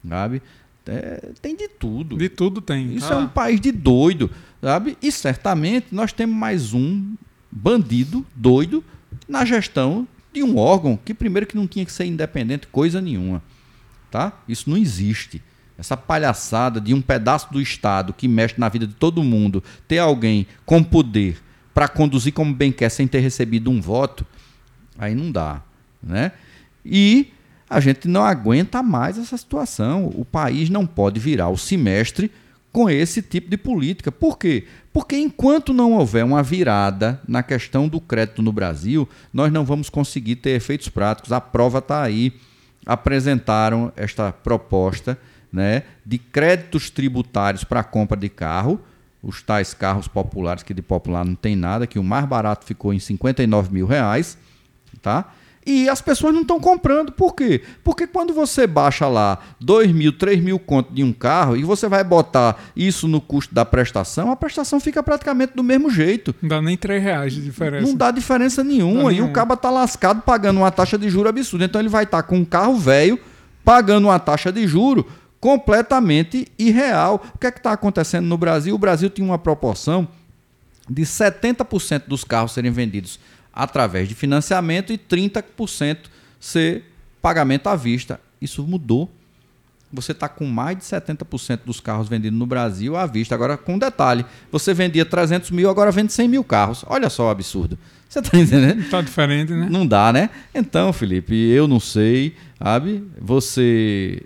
sabe? 0.09 0.42
É, 0.87 1.31
tem 1.40 1.57
de 1.57 1.68
tudo. 1.68 2.16
De 2.16 2.29
tudo 2.29 2.61
tem. 2.61 2.94
Isso 2.94 3.12
ah. 3.12 3.16
é 3.16 3.18
um 3.18 3.29
país 3.29 3.61
de 3.61 3.70
doido, 3.70 4.31
sabe? 4.61 4.96
E 5.01 5.12
certamente 5.12 5.88
nós 5.92 6.12
temos 6.12 6.35
mais 6.35 6.75
um 6.75 7.14
bandido 7.51 8.27
doido 8.35 8.83
na 9.29 9.44
gestão 9.44 10.07
de 10.33 10.42
um 10.42 10.57
órgão 10.57 10.98
que 11.03 11.12
primeiro 11.12 11.46
que 11.46 11.57
não 11.57 11.66
tinha 11.66 11.85
que 11.85 11.92
ser 11.92 12.07
independente 12.07 12.66
coisa 12.66 13.01
nenhuma, 13.01 13.42
tá? 14.11 14.33
Isso 14.48 14.68
não 14.68 14.77
existe. 14.77 15.42
Essa 15.79 15.96
palhaçada 15.96 16.81
de 16.81 16.94
um 16.94 17.03
pedaço 17.03 17.53
do 17.53 17.61
Estado 17.61 18.12
que 18.12 18.29
mexe 18.29 18.55
na 18.59 18.68
vida 18.68 18.87
de 18.87 18.94
todo 18.94 19.22
mundo, 19.22 19.62
ter 19.87 19.98
alguém 19.98 20.46
com 20.64 20.83
poder 20.83 21.40
para 21.75 21.88
conduzir 21.88 22.33
como 22.33 22.55
bem 22.55 22.70
quer 22.70 22.90
sem 22.90 23.07
ter 23.07 23.20
recebido 23.20 23.70
um 23.70 23.81
voto, 23.81 24.27
aí 24.98 25.14
não 25.14 25.31
dá, 25.31 25.62
né? 26.02 26.33
E 26.85 27.33
a 27.68 27.81
gente 27.81 28.07
não 28.07 28.22
aguenta 28.22 28.83
mais 28.83 29.18
essa 29.18 29.37
situação. 29.37 30.12
O 30.14 30.24
país 30.24 30.68
não 30.68 30.87
pode 30.87 31.18
virar 31.18 31.48
o 31.48 31.57
semestre 31.57 32.31
com 32.70 32.88
esse 32.88 33.22
tipo 33.22 33.48
de 33.50 33.57
política. 33.57 34.11
Por 34.11 34.38
quê? 34.38 34.66
Porque 34.92 35.16
enquanto 35.16 35.72
não 35.72 35.92
houver 35.92 36.24
uma 36.24 36.42
virada 36.42 37.20
na 37.26 37.42
questão 37.42 37.88
do 37.88 38.00
crédito 38.00 38.42
no 38.42 38.52
Brasil, 38.52 39.09
nós 39.33 39.52
não 39.52 39.64
vamos 39.64 39.88
conseguir 39.88 40.37
ter 40.37 40.50
efeitos 40.50 40.88
práticos. 40.88 41.33
A 41.33 41.40
prova 41.40 41.78
está 41.78 42.02
aí. 42.02 42.33
Apresentaram 42.85 43.92
esta 43.96 44.33
proposta 44.33 45.16
né, 45.52 45.85
de 46.05 46.18
créditos 46.18 46.90
tributários 46.90 47.62
para 47.62 47.85
compra 47.85 48.16
de 48.16 48.28
carro, 48.28 48.81
os 49.22 49.40
tais 49.40 49.72
carros 49.72 50.09
populares, 50.09 50.62
que 50.62 50.74
de 50.74 50.83
popular 50.83 51.24
não 51.24 51.37
tem 51.37 51.55
nada, 51.55 51.87
que 51.87 51.98
o 51.98 52.02
mais 52.02 52.24
barato 52.24 52.66
ficou 52.66 52.92
em 52.92 52.98
59 52.98 53.72
mil 53.72 53.87
reais, 53.87 54.37
tá? 55.03 55.33
E 55.65 55.88
as 55.88 56.01
pessoas 56.01 56.35
não 56.35 56.43
estão 56.43 56.59
comprando. 56.59 57.12
Por 57.12 57.35
quê? 57.35 57.62
Porque 57.85 58.07
quando 58.07 58.35
você 58.35 58.67
baixa 58.67 59.07
lá 59.07 59.38
2 59.61 59.93
mil, 59.93 60.12
3 60.12 60.43
mil 60.43 60.59
conto 60.59 60.93
de 60.93 61.05
um 61.05 61.12
carro 61.12 61.57
e 61.57 61.62
você 61.62 61.88
vai 61.88 62.03
botar 62.03 62.61
isso 62.75 63.07
no 63.07 63.21
custo 63.21 63.55
da 63.55 63.65
prestação, 63.65 64.33
a 64.33 64.37
prestação 64.37 64.81
fica 64.81 65.03
praticamente 65.03 65.55
do 65.55 65.62
mesmo 65.62 65.88
jeito. 65.88 66.35
Não 66.43 66.49
dá 66.49 66.61
nem 66.61 66.77
3 66.77 67.03
reais 67.03 67.33
de 67.33 67.43
diferença. 67.43 67.87
Não 67.87 67.95
dá 67.95 68.11
diferença 68.11 68.65
nenhuma. 68.65 69.05
Dá 69.05 69.12
e 69.12 69.23
o 69.23 69.31
caba 69.31 69.57
tá 69.57 69.71
lascado 69.71 70.23
pagando 70.23 70.59
uma 70.59 70.71
taxa 70.71 70.99
de 70.99 71.09
juro 71.09 71.29
absurda. 71.29 71.65
Então 71.65 71.81
ele 71.81 71.88
vai 71.88 72.05
estar 72.05 72.23
tá 72.23 72.29
com 72.29 72.38
um 72.38 72.45
carro 72.45 72.77
velho 72.77 73.19
pagando 73.65 74.09
uma 74.09 74.19
taxa 74.19 74.51
de 74.51 74.67
juro 74.67 75.07
completamente 75.38 76.49
irreal. 76.59 77.25
O 77.35 77.38
que 77.38 77.47
é 77.47 77.53
que 77.53 77.59
está 77.59 77.73
acontecendo 77.73 78.27
no 78.27 78.37
Brasil? 78.37 78.75
O 78.75 78.79
Brasil 78.79 79.09
tinha 79.09 79.25
uma 79.25 79.38
proporção 79.38 80.09
de 80.91 81.03
70% 81.03 82.03
dos 82.09 82.25
carros 82.25 82.51
serem 82.51 82.73
vendidos 82.73 83.21
através 83.53 84.09
de 84.09 84.15
financiamento 84.15 84.93
e 84.93 84.99
30% 84.99 85.99
ser 86.41 86.85
pagamento 87.21 87.69
à 87.69 87.77
vista. 87.77 88.21
Isso 88.41 88.62
mudou. 88.67 89.11
Você 89.93 90.12
está 90.12 90.29
com 90.29 90.47
mais 90.47 90.79
de 90.79 90.85
70% 90.85 91.61
dos 91.67 91.79
carros 91.79 92.09
vendidos 92.09 92.38
no 92.38 92.47
Brasil 92.47 92.97
à 92.97 93.05
vista. 93.05 93.35
Agora, 93.35 93.59
com 93.59 93.75
um 93.75 93.79
detalhe: 93.79 94.25
você 94.51 94.73
vendia 94.73 95.05
300 95.05 95.51
mil, 95.51 95.69
agora 95.69 95.93
vende 95.93 96.12
100 96.12 96.29
mil 96.29 96.43
carros. 96.43 96.85
Olha 96.88 97.11
só 97.11 97.27
o 97.27 97.31
absurdo. 97.31 97.79
Você 98.09 98.21
está 98.21 98.37
entendendo? 98.38 98.81
Está 98.81 99.03
diferente, 99.03 99.53
né? 99.53 99.69
Não 99.71 99.87
dá, 99.87 100.12
né? 100.12 100.31
Então, 100.55 100.93
Felipe, 100.93 101.35
eu 101.35 101.69
não 101.69 101.79
sei, 101.79 102.35
sabe? 102.59 103.05
Você 103.21 104.23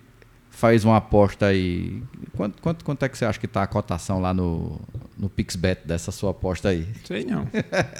faz 0.56 0.86
uma 0.86 0.96
aposta 0.96 1.46
aí. 1.46 2.02
Quanto, 2.34 2.62
quanto, 2.62 2.84
quanto 2.84 3.04
é 3.04 3.08
que 3.10 3.18
você 3.18 3.26
acha 3.26 3.38
que 3.38 3.44
está 3.44 3.62
a 3.62 3.66
cotação 3.66 4.18
lá 4.20 4.32
no, 4.32 4.80
no 5.16 5.28
PixBet 5.28 5.86
dessa 5.86 6.10
sua 6.10 6.30
aposta 6.30 6.70
aí? 6.70 6.86
Sei 7.04 7.24
não. 7.24 7.46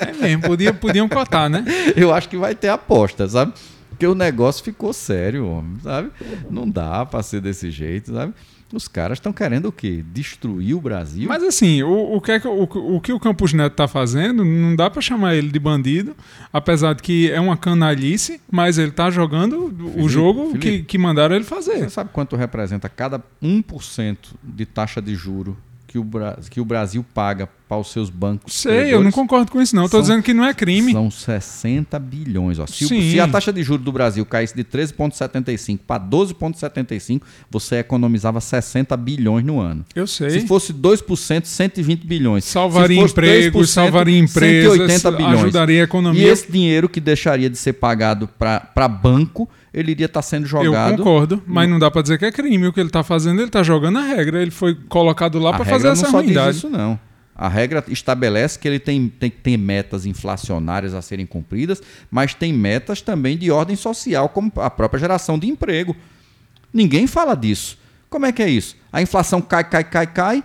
É 0.01 0.13
mesmo, 0.15 0.43
podia, 0.43 0.73
podiam 0.73 1.07
cotar, 1.07 1.51
né? 1.51 1.65
Eu 1.95 2.15
acho 2.15 2.29
que 2.31 2.37
vai 2.37 2.55
ter 2.55 2.69
aposta, 2.69 3.29
sabe? 3.29 3.53
Porque 3.91 4.07
o 4.07 4.15
negócio 4.15 4.65
ficou 4.65 4.93
sério, 4.95 5.47
homem, 5.47 5.79
sabe? 5.83 6.11
Não 6.51 6.69
dá 6.69 7.05
pra 7.05 7.23
ser 7.23 7.43
desse 7.43 7.71
jeito, 7.71 8.15
sabe? 8.15 8.33
Os 8.73 8.89
caras 8.89 9.19
estão 9.19 9.33
querendo 9.33 9.67
o 9.67 9.73
quê? 9.73 10.05
Destruir 10.13 10.77
o 10.77 10.81
Brasil? 10.81 11.29
Mas 11.29 11.43
assim, 11.43 11.83
o, 11.83 12.17
o, 12.17 12.21
que, 12.21 12.33
é 12.33 12.41
que, 12.41 12.49
o, 12.49 12.63
o 12.65 13.01
que 13.01 13.13
o 13.13 13.21
Campos 13.21 13.53
Neto 13.53 13.73
está 13.73 13.87
fazendo, 13.87 14.45
não 14.45 14.75
dá 14.75 14.91
para 14.91 15.01
chamar 15.01 15.37
ele 15.37 15.51
de 15.51 15.59
bandido, 15.59 16.17
apesar 16.53 16.95
de 16.95 17.03
que 17.03 17.31
é 17.31 17.41
uma 17.41 17.57
canalice, 17.57 18.41
mas 18.51 18.77
ele 18.77 18.91
está 18.91 19.09
jogando 19.09 19.69
Felipe, 19.69 20.01
o 20.01 20.09
jogo 20.09 20.47
Felipe, 20.49 20.59
que, 20.59 20.83
que 20.83 20.99
mandaram 20.99 21.37
ele 21.37 21.45
fazer. 21.45 21.79
Você 21.79 21.91
sabe 21.91 22.11
quanto 22.13 22.35
representa 22.35 22.89
cada 22.89 23.23
1% 23.43 24.17
de 24.43 24.67
taxa 24.67 25.01
de 25.01 25.15
juro 25.15 25.57
que 25.87 25.99
o, 25.99 26.07
que 26.51 26.61
o 26.61 26.65
Brasil 26.65 27.05
paga 27.15 27.49
para 27.69 27.79
os 27.79 27.91
seus 27.91 28.09
bancos. 28.09 28.55
Sei, 28.55 28.95
eu 28.95 29.03
não 29.03 29.11
concordo 29.11 29.51
com 29.51 29.61
isso, 29.61 29.75
não. 29.75 29.87
Estou 29.87 30.01
dizendo 30.01 30.23
que 30.23 30.33
não 30.33 30.45
é 30.45 30.55
crime. 30.55 30.93
São 30.93 31.11
60 31.11 31.99
bilhões. 31.99 32.59
Ó. 32.59 32.67
Se, 32.67 32.87
se, 32.87 33.21
a 33.21 33.27
taxa 33.27 33.53
de 33.53 33.63
juros 33.63 33.85
do 33.85 33.91
Brasil 33.91 34.25
caísse 34.25 34.55
de 34.55 34.63
13,75 34.63 35.81
para 35.85 36.03
12,75, 36.03 37.23
você 37.51 37.77
economizava 37.77 38.41
60 38.41 38.97
bilhões 38.97 39.45
no 39.45 39.61
ano. 39.61 39.85
Eu 39.95 40.07
sei. 40.07 40.31
Se 40.31 40.47
fosse 40.47 40.73
2%, 40.73 41.45
120 41.45 42.07
bilhões. 42.07 42.45
Salvaria 42.45 43.01
empregos, 43.01 43.71
salvaria 43.71 44.19
empresas, 44.19 44.73
180 44.75 45.11
bilhões. 45.13 45.41
ajudaria 45.41 45.81
a 45.81 45.85
economia. 45.85 46.23
E 46.23 46.27
esse 46.27 46.51
dinheiro 46.51 46.89
que 46.89 47.01
deixaria 47.01 47.51
de 47.51 47.57
ser 47.57 47.75
pagado 47.75 48.29
para 48.39 48.89
banco 48.89 49.49
ele 49.75 49.91
iria 49.91 50.07
estar 50.07 50.21
tá 50.21 50.23
sendo 50.23 50.47
jogado. 50.47 50.93
Eu 50.93 50.97
concordo, 50.97 51.43
mas 51.47 51.69
não 51.69 51.79
dá 51.79 51.91
para 51.91 52.01
dizer 52.01 52.19
que 52.19 52.25
é 52.25 52.33
crime. 52.33 52.67
O 52.67 52.73
que 52.73 52.81
ele 52.81 52.89
está 52.89 53.03
fazendo, 53.03 53.41
ele 53.41 53.49
está 53.49 53.63
jogando 53.63 53.99
a 53.99 54.03
regra. 54.03 54.41
Ele 54.41 54.51
foi 54.51 54.75
colocado 54.75 55.39
lá 55.39 55.53
para 55.53 55.67
fazer 55.67 55.89
essa 55.89 56.07
não 56.07 56.13
ruindade. 56.13 56.53
Diz 56.53 56.57
isso 56.57 56.71
não. 56.71 56.99
A 57.37 57.49
regra 57.49 57.85
estabelece 57.89 58.59
que 58.59 58.67
ele 58.67 58.79
tem, 58.79 59.09
tem 59.09 59.31
ter 59.31 59.57
metas 59.57 60.07
inflacionárias 60.07 60.95
a 60.95 61.03
serem 61.03 61.27
cumpridas, 61.27 61.83
mas 62.11 62.35
tem 62.35 62.53
metas 62.53 63.03
também 63.03 63.37
de 63.37 63.51
ordem 63.51 63.77
social, 63.77 64.29
como 64.29 64.51
a 64.57 64.71
própria 64.71 65.01
geração 65.01 65.39
de 65.39 65.47
emprego. 65.47 65.95
Ninguém 66.73 67.07
fala 67.07 67.35
disso. 67.35 67.79
Como 68.09 68.25
é 68.25 68.33
que 68.33 68.43
é 68.43 68.49
isso? 68.49 68.77
A 68.93 69.03
inflação 69.03 69.41
cai, 69.43 69.65
cai, 69.65 69.85
cai, 69.85 70.07
cai 70.07 70.45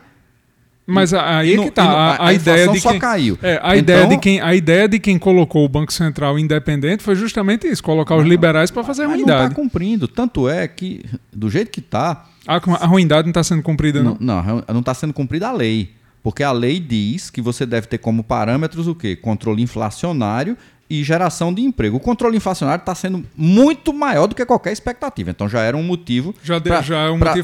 mas 0.86 1.14
aí 1.14 1.54
é 1.54 1.64
que 1.64 1.72
tá. 1.72 1.84
A, 1.84 2.12
a, 2.16 2.28
a 2.28 2.34
ideia 2.34 2.68
de 2.68 2.82
quem, 2.82 3.00
caiu. 3.00 3.38
É, 3.42 3.60
a, 3.64 3.78
então, 3.78 3.96
ideia 3.96 4.08
de 4.08 4.18
quem, 4.18 4.42
a 4.42 4.54
ideia 4.54 4.88
de 4.88 5.00
quem 5.00 5.18
colocou 5.18 5.64
o 5.64 5.70
Banco 5.70 5.94
Central 5.94 6.38
independente 6.38 7.04
foi 7.04 7.16
justamente 7.16 7.68
isso: 7.68 7.84
colocar 7.84 8.16
os 8.16 8.26
liberais 8.26 8.72
para 8.72 8.84
fazer 8.84 9.04
a 9.04 9.08
ruindade. 9.08 9.40
Não 9.40 9.48
está 9.48 9.56
cumprindo. 9.56 10.08
Tanto 10.08 10.50
é 10.50 10.68
que, 10.68 11.06
do 11.32 11.50
jeito 11.50 11.72
que 11.72 11.80
está. 11.80 12.26
A, 12.48 12.56
a 12.56 12.88
ruindade 12.88 13.24
não 13.24 13.32
está 13.32 13.44
sendo 13.44 13.62
cumprida, 13.62 14.04
não? 14.04 14.18
Não, 14.20 14.64
não 14.68 14.80
está 14.80 14.94
sendo 14.94 15.14
cumprida 15.14 15.48
a 15.48 15.52
lei. 15.52 15.92
Porque 16.24 16.44
a 16.44 16.52
lei 16.52 16.80
diz 16.80 17.30
que 17.30 17.42
você 17.42 17.66
deve 17.66 17.88
ter 17.88 17.98
como 17.98 18.24
parâmetros 18.24 18.88
o 18.88 18.94
quê? 18.94 19.16
Controle 19.16 19.62
inflacionário 19.62 20.58
e 20.90 21.04
geração 21.04 21.54
de 21.54 21.62
emprego. 21.62 21.98
O 21.98 22.00
controle 22.00 22.38
inflacionário 22.38 22.82
está 22.82 22.94
sendo 22.94 23.26
muito 23.36 23.94
maior 23.94 24.28
do 24.28 24.36
que 24.36 24.46
qualquer 24.46 24.72
expectativa. 24.72 25.32
Então 25.32 25.50
já 25.50 25.62
era 25.62 25.76
um 25.76 25.84
motivo 25.84 26.34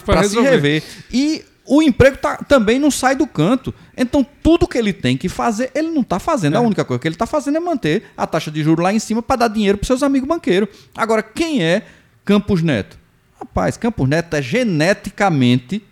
para 0.05 0.21
é 0.21 0.25
um 0.25 0.29
se 0.29 0.41
rever. 0.41 0.83
E 1.11 1.43
o 1.65 1.81
emprego 1.81 2.17
tá, 2.17 2.37
também 2.37 2.79
não 2.79 2.91
sai 2.91 3.15
do 3.15 3.27
canto. 3.27 3.73
Então, 3.95 4.25
tudo 4.41 4.67
que 4.67 4.77
ele 4.77 4.93
tem 4.93 5.17
que 5.17 5.27
fazer, 5.27 5.69
ele 5.75 5.89
não 5.89 6.01
está 6.01 6.17
fazendo. 6.17 6.53
É. 6.53 6.57
A 6.57 6.61
única 6.61 6.85
coisa 6.85 7.01
que 7.01 7.07
ele 7.07 7.15
está 7.15 7.25
fazendo 7.25 7.57
é 7.57 7.59
manter 7.59 8.03
a 8.15 8.25
taxa 8.25 8.49
de 8.49 8.63
juros 8.63 8.83
lá 8.83 8.93
em 8.93 8.99
cima 8.99 9.21
para 9.21 9.35
dar 9.35 9.47
dinheiro 9.49 9.77
para 9.77 9.85
seus 9.85 10.01
amigos 10.01 10.27
banqueiros. 10.27 10.69
Agora, 10.95 11.21
quem 11.21 11.61
é 11.61 11.83
Campos 12.23 12.61
Neto? 12.61 12.97
Rapaz, 13.37 13.75
Campos 13.75 14.07
Neto 14.07 14.33
é 14.35 14.41
geneticamente 14.41 15.83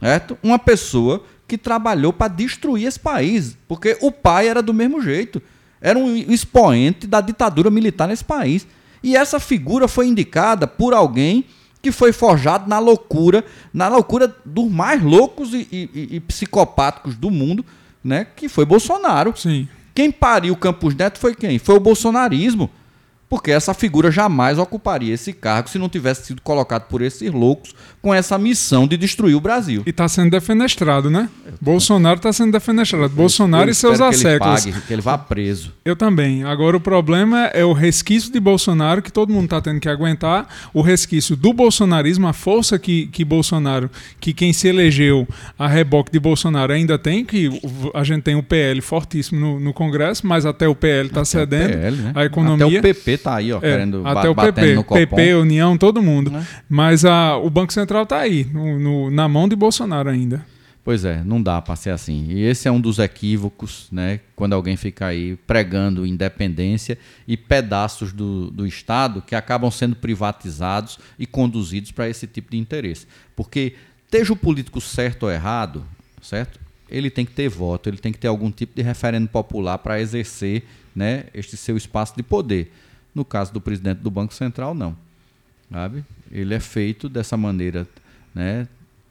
certo? 0.00 0.38
uma 0.42 0.58
pessoa 0.58 1.24
que 1.50 1.58
trabalhou 1.58 2.12
para 2.12 2.28
destruir 2.28 2.86
esse 2.86 3.00
país. 3.00 3.58
Porque 3.66 3.98
o 4.00 4.12
pai 4.12 4.46
era 4.46 4.62
do 4.62 4.72
mesmo 4.72 5.02
jeito. 5.02 5.42
Era 5.80 5.98
um 5.98 6.14
expoente 6.16 7.08
da 7.08 7.20
ditadura 7.20 7.68
militar 7.70 8.06
nesse 8.06 8.24
país. 8.24 8.64
E 9.02 9.16
essa 9.16 9.40
figura 9.40 9.88
foi 9.88 10.06
indicada 10.06 10.68
por 10.68 10.94
alguém 10.94 11.44
que 11.82 11.90
foi 11.90 12.12
forjado 12.12 12.68
na 12.68 12.78
loucura, 12.78 13.44
na 13.74 13.88
loucura 13.88 14.32
dos 14.44 14.70
mais 14.70 15.02
loucos 15.02 15.52
e, 15.52 15.66
e, 15.72 16.08
e 16.16 16.20
psicopáticos 16.20 17.16
do 17.16 17.32
mundo, 17.32 17.64
né? 18.04 18.28
Que 18.36 18.48
foi 18.48 18.64
Bolsonaro. 18.64 19.34
Sim. 19.36 19.66
Quem 19.92 20.12
pariu 20.12 20.54
Campos 20.54 20.94
Neto 20.94 21.18
foi 21.18 21.34
quem? 21.34 21.58
Foi 21.58 21.74
o 21.74 21.80
bolsonarismo 21.80 22.70
porque 23.30 23.52
essa 23.52 23.72
figura 23.72 24.10
jamais 24.10 24.58
ocuparia 24.58 25.14
esse 25.14 25.32
cargo 25.32 25.70
se 25.70 25.78
não 25.78 25.88
tivesse 25.88 26.26
sido 26.26 26.42
colocado 26.42 26.88
por 26.88 27.00
esses 27.00 27.30
loucos 27.30 27.72
com 28.02 28.12
essa 28.12 28.36
missão 28.36 28.88
de 28.88 28.96
destruir 28.96 29.36
o 29.36 29.40
Brasil. 29.40 29.82
E 29.86 29.90
está 29.90 30.08
sendo 30.08 30.30
defenestrado, 30.30 31.08
né? 31.08 31.28
Bolsonaro 31.60 32.16
está 32.16 32.32
sendo 32.32 32.50
defenestrado. 32.50 33.10
Bolsonaro 33.10 33.68
eu 33.68 33.72
e 33.72 33.74
seus 33.74 34.00
asseclas. 34.00 34.64
Que, 34.64 34.72
que 34.72 34.92
ele 34.92 35.02
vá 35.02 35.16
preso. 35.16 35.72
Eu 35.84 35.94
também. 35.94 36.42
Agora 36.42 36.76
o 36.76 36.80
problema 36.80 37.46
é 37.52 37.64
o 37.64 37.72
resquício 37.72 38.32
de 38.32 38.40
Bolsonaro 38.40 39.00
que 39.00 39.12
todo 39.12 39.32
mundo 39.32 39.44
está 39.44 39.60
tendo 39.60 39.78
que 39.78 39.88
aguentar, 39.88 40.48
o 40.74 40.80
resquício 40.80 41.36
do 41.36 41.52
bolsonarismo, 41.52 42.26
a 42.26 42.32
força 42.32 42.78
que, 42.78 43.06
que 43.08 43.24
Bolsonaro, 43.24 43.88
que 44.18 44.32
quem 44.32 44.52
se 44.52 44.66
elegeu 44.66 45.28
a 45.56 45.68
reboque 45.68 46.10
de 46.10 46.18
Bolsonaro 46.18 46.72
ainda 46.72 46.98
tem, 46.98 47.24
que 47.24 47.48
a 47.94 48.02
gente 48.02 48.22
tem 48.22 48.34
o 48.34 48.42
PL 48.42 48.80
fortíssimo 48.80 49.38
no, 49.38 49.60
no 49.60 49.72
Congresso, 49.72 50.26
mas 50.26 50.44
até 50.44 50.66
o 50.66 50.74
PL 50.74 51.08
está 51.08 51.24
cedendo. 51.24 51.70
PL, 51.70 51.96
né? 51.96 52.12
A 52.14 52.24
economia. 52.24 52.66
Até 52.66 52.78
o 52.78 52.82
PP 52.82 53.19
tá 53.22 53.36
aí, 53.36 53.52
ó, 53.52 53.58
é, 53.58 53.60
querendo 53.60 54.06
até 54.06 54.28
o 54.28 54.34
PP, 54.34 54.74
no 54.74 54.84
PP, 54.84 55.34
União, 55.34 55.76
todo 55.76 56.02
mundo. 56.02 56.36
É. 56.36 56.46
Mas 56.68 57.04
a, 57.04 57.36
o 57.36 57.48
Banco 57.48 57.72
Central 57.72 58.06
tá 58.06 58.18
aí, 58.18 58.44
no, 58.44 58.78
no, 58.78 59.10
na 59.10 59.28
mão 59.28 59.48
de 59.48 59.54
Bolsonaro 59.54 60.08
ainda. 60.08 60.44
Pois 60.82 61.04
é, 61.04 61.22
não 61.24 61.42
dá 61.42 61.60
para 61.60 61.76
ser 61.76 61.90
assim. 61.90 62.26
E 62.30 62.42
esse 62.42 62.66
é 62.66 62.70
um 62.72 62.80
dos 62.80 62.98
equívocos, 62.98 63.86
né? 63.92 64.20
Quando 64.34 64.54
alguém 64.54 64.76
fica 64.76 65.06
aí 65.06 65.36
pregando 65.46 66.06
independência 66.06 66.98
e 67.28 67.36
pedaços 67.36 68.12
do, 68.12 68.50
do 68.50 68.66
Estado 68.66 69.20
que 69.20 69.34
acabam 69.34 69.70
sendo 69.70 69.94
privatizados 69.94 70.98
e 71.18 71.26
conduzidos 71.26 71.92
para 71.92 72.08
esse 72.08 72.26
tipo 72.26 72.50
de 72.50 72.56
interesse. 72.56 73.06
Porque, 73.36 73.74
esteja 74.06 74.32
o 74.32 74.36
político 74.36 74.80
certo 74.80 75.24
ou 75.24 75.30
errado, 75.30 75.84
certo? 76.22 76.58
Ele 76.88 77.10
tem 77.10 77.26
que 77.26 77.32
ter 77.32 77.48
voto, 77.48 77.88
ele 77.88 77.98
tem 77.98 78.10
que 78.10 78.18
ter 78.18 78.28
algum 78.28 78.50
tipo 78.50 78.74
de 78.74 78.82
referendo 78.82 79.28
popular 79.28 79.78
para 79.78 80.00
exercer 80.00 80.64
né, 80.96 81.26
este 81.34 81.56
seu 81.56 81.76
espaço 81.76 82.14
de 82.16 82.22
poder. 82.22 82.72
No 83.14 83.24
caso 83.24 83.52
do 83.52 83.60
presidente 83.60 83.98
do 83.98 84.10
Banco 84.10 84.32
Central, 84.32 84.74
não. 84.74 84.96
Sabe? 85.70 86.04
Ele 86.30 86.54
é 86.54 86.60
feito 86.60 87.08
dessa 87.08 87.36
maneira 87.36 87.86
né, 88.34 88.68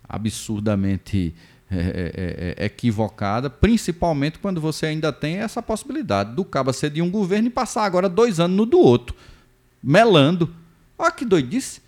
absurdamente 0.07 1.33
é, 1.71 1.75
é, 1.77 2.55
é, 2.57 2.65
equivocada, 2.65 3.49
principalmente 3.49 4.39
quando 4.39 4.59
você 4.59 4.88
ainda 4.88 5.13
tem 5.13 5.38
essa 5.38 5.62
possibilidade 5.62 6.33
do 6.33 6.43
cabo 6.43 6.73
ser 6.73 6.89
de 6.89 7.01
um 7.01 7.12
governo 7.12 7.47
e 7.47 7.51
passar 7.51 7.83
agora 7.83 8.09
dois 8.09 8.39
anos 8.39 8.57
no 8.57 8.65
do 8.65 8.79
outro, 8.79 9.15
melando. 9.81 10.49
Olha 10.97 11.12
que 11.12 11.23
doidice. 11.23 11.81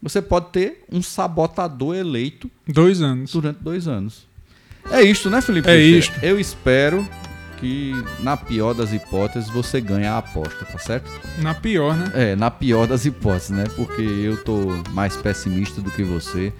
Você 0.00 0.22
pode 0.22 0.50
ter 0.50 0.84
um 0.92 1.02
sabotador 1.02 1.96
eleito 1.96 2.48
dois 2.68 3.02
anos. 3.02 3.32
durante 3.32 3.58
dois 3.58 3.88
anos. 3.88 4.26
É 4.90 5.02
isto, 5.02 5.28
né, 5.28 5.40
Felipe? 5.40 5.68
É 5.68 5.76
isto. 5.76 6.14
Eu 6.22 6.38
espero 6.38 7.06
que, 7.56 7.92
na 8.20 8.36
pior 8.36 8.74
das 8.74 8.92
hipóteses, 8.92 9.48
você 9.50 9.80
ganha 9.80 10.12
a 10.12 10.18
aposta, 10.18 10.64
tá 10.64 10.78
certo? 10.78 11.10
Na 11.42 11.54
pior, 11.54 11.96
né? 11.96 12.10
É, 12.14 12.36
na 12.36 12.50
pior 12.50 12.86
das 12.86 13.04
hipóteses, 13.04 13.50
né? 13.50 13.64
Porque 13.74 14.02
eu 14.02 14.42
tô 14.42 14.56
mais 14.92 15.16
pessimista 15.16 15.80
do 15.80 15.90
que 15.90 16.02
você, 16.02 16.52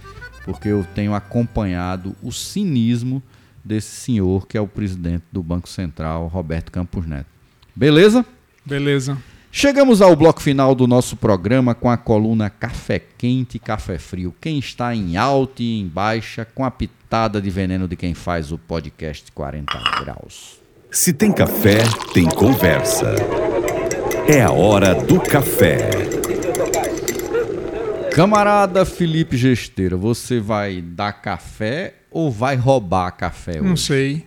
porque 0.44 0.68
eu 0.68 0.86
tenho 0.94 1.14
acompanhado 1.14 2.14
o 2.22 2.32
cinismo 2.32 3.22
desse 3.64 3.96
senhor 3.96 4.46
que 4.46 4.56
é 4.56 4.60
o 4.60 4.68
presidente 4.68 5.24
do 5.32 5.42
Banco 5.42 5.68
Central, 5.68 6.28
Roberto 6.28 6.70
Campos 6.70 7.06
Neto. 7.06 7.26
Beleza? 7.74 8.24
Beleza. 8.64 9.18
Chegamos 9.50 10.02
ao 10.02 10.14
bloco 10.14 10.42
final 10.42 10.74
do 10.74 10.86
nosso 10.86 11.16
programa 11.16 11.74
com 11.74 11.90
a 11.90 11.96
coluna 11.96 12.50
Café 12.50 12.98
Quente 12.98 13.56
e 13.56 13.60
Café 13.60 13.98
Frio. 13.98 14.34
Quem 14.40 14.58
está 14.58 14.94
em 14.94 15.16
alta 15.16 15.62
e 15.62 15.80
em 15.80 15.88
baixa, 15.88 16.44
com 16.44 16.64
a 16.64 16.70
pitada 16.70 17.40
de 17.40 17.48
veneno 17.48 17.88
de 17.88 17.96
quem 17.96 18.12
faz 18.12 18.52
o 18.52 18.58
podcast 18.58 19.32
40 19.32 19.78
Graus. 20.00 20.65
Se 20.90 21.12
tem 21.12 21.32
café, 21.32 21.78
tem 22.14 22.24
conversa. 22.24 23.14
É 24.28 24.42
a 24.42 24.50
hora 24.50 24.94
do 24.94 25.20
café. 25.20 25.90
Camarada 28.12 28.84
Felipe 28.86 29.36
Gesteira, 29.36 29.96
você 29.96 30.40
vai 30.40 30.80
dar 30.80 31.12
café 31.12 31.94
ou 32.10 32.30
vai 32.30 32.56
roubar 32.56 33.10
café 33.12 33.60
hoje? 33.60 33.68
Não 33.68 33.76
sei. 33.76 34.26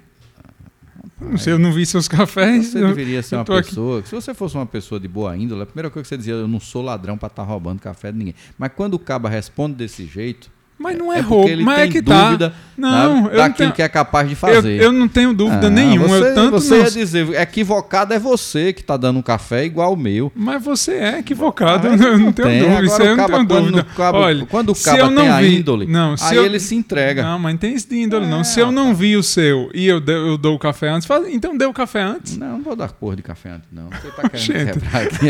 Não 1.20 1.38
sei, 1.38 1.54
eu 1.54 1.60
não 1.60 1.74
vi 1.74 1.86
seus 1.86 2.08
cafés. 2.08 2.68
Você 2.68 2.80
deveria 2.82 3.24
ser 3.24 3.36
uma 3.36 3.46
pessoa. 3.46 4.00
Aqui. 4.00 4.10
Se 4.10 4.16
você 4.16 4.34
fosse 4.34 4.56
uma 4.56 4.66
pessoa 4.66 5.00
de 5.00 5.08
boa 5.08 5.36
índole, 5.36 5.64
a 5.64 5.66
primeira 5.66 5.90
coisa 5.90 6.04
que 6.04 6.10
você 6.10 6.18
dizia, 6.18 6.34
eu 6.34 6.48
não 6.48 6.60
sou 6.60 6.82
ladrão 6.82 7.18
para 7.18 7.28
estar 7.28 7.44
tá 7.44 7.48
roubando 7.48 7.80
café 7.82 8.12
de 8.12 8.18
ninguém. 8.18 8.36
Mas 8.58 8.72
quando 8.76 8.94
o 8.94 9.00
caba 9.00 9.28
responde 9.28 9.76
desse 9.76 10.06
jeito, 10.06 10.52
Mas 10.80 10.98
não 10.98 11.12
é, 11.12 11.18
é 11.18 11.22
roubo, 11.22 11.50
ele 11.50 11.62
mas 11.64 11.76
tem 11.76 11.84
é 11.84 11.88
que 11.92 12.02
dúvida 12.02 12.50
tá. 12.52 12.56
Não, 12.80 12.90
né, 12.90 13.20
eu 13.20 13.24
não 13.24 13.30
daquilo 13.36 13.54
tenho, 13.58 13.72
que 13.74 13.82
é 13.82 13.90
capaz 13.90 14.26
de 14.26 14.34
eu, 14.34 14.38
fazer. 14.38 14.82
eu 14.82 14.94
não 14.94 15.10
tenho 15.10 15.34
dúvida 15.34 15.68
Ah, 15.68 15.70
nenhuma. 15.70 16.08
Você, 16.08 16.30
eu 16.30 16.34
tanto 16.34 16.52
você 16.52 16.78
não- 16.78 16.86
ia 16.86 16.92
dizer, 16.92 17.34
equivocado 17.42 18.14
é 18.14 18.20
você 18.20 18.72
que 18.72 18.82
tá 18.82 18.96
dando 18.96 19.20
um 19.20 19.22
café 19.22 19.66
igual 19.66 19.92
o 19.92 19.98
meu. 19.98 20.32
Mas 20.34 20.64
você 20.64 20.94
é 20.94 21.20
equivocado, 21.20 21.90
Ah, 21.90 21.92
eu 21.92 21.98
não, 21.98 22.08
eu 22.08 22.18
não 22.18 22.32
tenho 22.32 22.48
tem. 22.48 22.60
dúvida. 22.60 22.78
Agora 22.78 22.86
Isso 22.86 23.02
aí 23.02 23.08
eu 23.10 23.18
não 23.18 23.26
tenho 23.26 23.38
quando 23.48 23.72
dúvida. 23.72 23.86
Olha, 24.14 24.46
quando 24.46 24.70
o 24.72 24.76
eu 24.98 25.12
não 25.12 25.22
tem 25.24 25.30
a 25.30 25.42
vi, 25.42 25.58
índole, 25.58 25.86
não, 25.88 26.16
aí 26.22 26.38
eu, 26.38 26.46
ele 26.46 26.58
se 26.62 26.74
entrega. 26.76 27.22
Não, 27.24 27.38
mas 27.38 27.52
não 27.52 27.60
tem 27.60 27.74
isso 27.76 27.90
de 27.90 27.98
índole, 27.98 28.26
não. 28.26 28.40
É, 28.40 28.44
Se 28.46 28.62
eu 28.62 28.72
não 28.72 28.96
vi 28.96 29.18
o 29.18 29.24
seu 29.24 29.70
e 29.74 29.86
eu, 29.86 30.00
de- 30.00 30.14
eu 30.14 30.38
dou 30.38 30.56
o 30.56 30.60
café 30.60 30.88
antes, 30.88 31.06
então 31.34 31.58
dê 31.58 31.66
o 31.66 31.74
café 31.74 32.02
antes. 32.02 32.38
Não, 32.38 32.54
não 32.54 32.62
vou 32.64 32.78
dar 32.78 32.90
cor 32.94 33.14
de 33.18 33.22
café 33.22 33.50
antes, 33.50 33.68
não. 33.74 33.90
Você 33.90 34.08
tá 34.12 34.30
querendo 34.30 34.74
quebrar 34.80 35.02
aqui. 35.02 35.28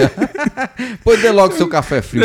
pois 1.04 1.20
dê 1.20 1.32
logo 1.32 1.56
seu 1.56 1.68
café 1.68 2.00
frio. 2.04 2.22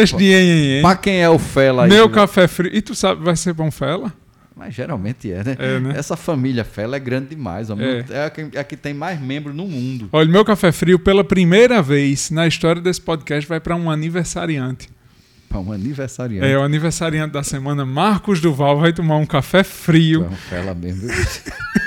Pra 0.82 0.96
quem 0.96 1.22
é 1.22 1.30
o 1.30 1.38
Fela 1.38 1.84
aí? 1.84 1.88
Meu 1.88 2.08
né? 2.08 2.14
café 2.14 2.46
frio. 2.46 2.70
E 2.74 2.82
tu 2.82 2.94
sabe, 2.94 3.13
vai 3.16 3.36
ser 3.36 3.52
bom 3.52 3.70
fela? 3.70 4.12
Mas 4.56 4.72
geralmente 4.72 5.32
é, 5.32 5.42
né? 5.42 5.56
É, 5.58 5.80
né? 5.80 5.94
Essa 5.96 6.16
família 6.16 6.64
Fela 6.64 6.94
é 6.96 7.00
grande 7.00 7.30
demais. 7.30 7.70
ó. 7.70 7.76
É. 7.76 8.04
É, 8.08 8.24
a, 8.26 8.30
que, 8.30 8.48
é 8.52 8.60
a 8.60 8.64
que 8.64 8.76
tem 8.76 8.94
mais 8.94 9.20
membros 9.20 9.54
no 9.54 9.66
mundo. 9.66 10.08
Olha, 10.12 10.30
meu 10.30 10.44
café 10.44 10.70
frio, 10.70 10.96
pela 10.98 11.24
primeira 11.24 11.82
vez 11.82 12.30
na 12.30 12.46
história 12.46 12.80
desse 12.80 13.00
podcast, 13.00 13.48
vai 13.48 13.58
para 13.58 13.74
um 13.74 13.90
aniversariante. 13.90 14.88
Pra 15.48 15.58
um 15.58 15.72
aniversariante. 15.72 16.46
É, 16.46 16.56
o 16.56 16.62
aniversariante 16.62 17.32
da 17.32 17.42
semana, 17.42 17.84
Marcos 17.84 18.40
Duval, 18.40 18.78
vai 18.78 18.92
tomar 18.92 19.16
um 19.16 19.26
café 19.26 19.64
frio. 19.64 20.24
É 20.24 20.28
um 20.28 20.36
Fela 20.36 20.74
mesmo. 20.74 21.08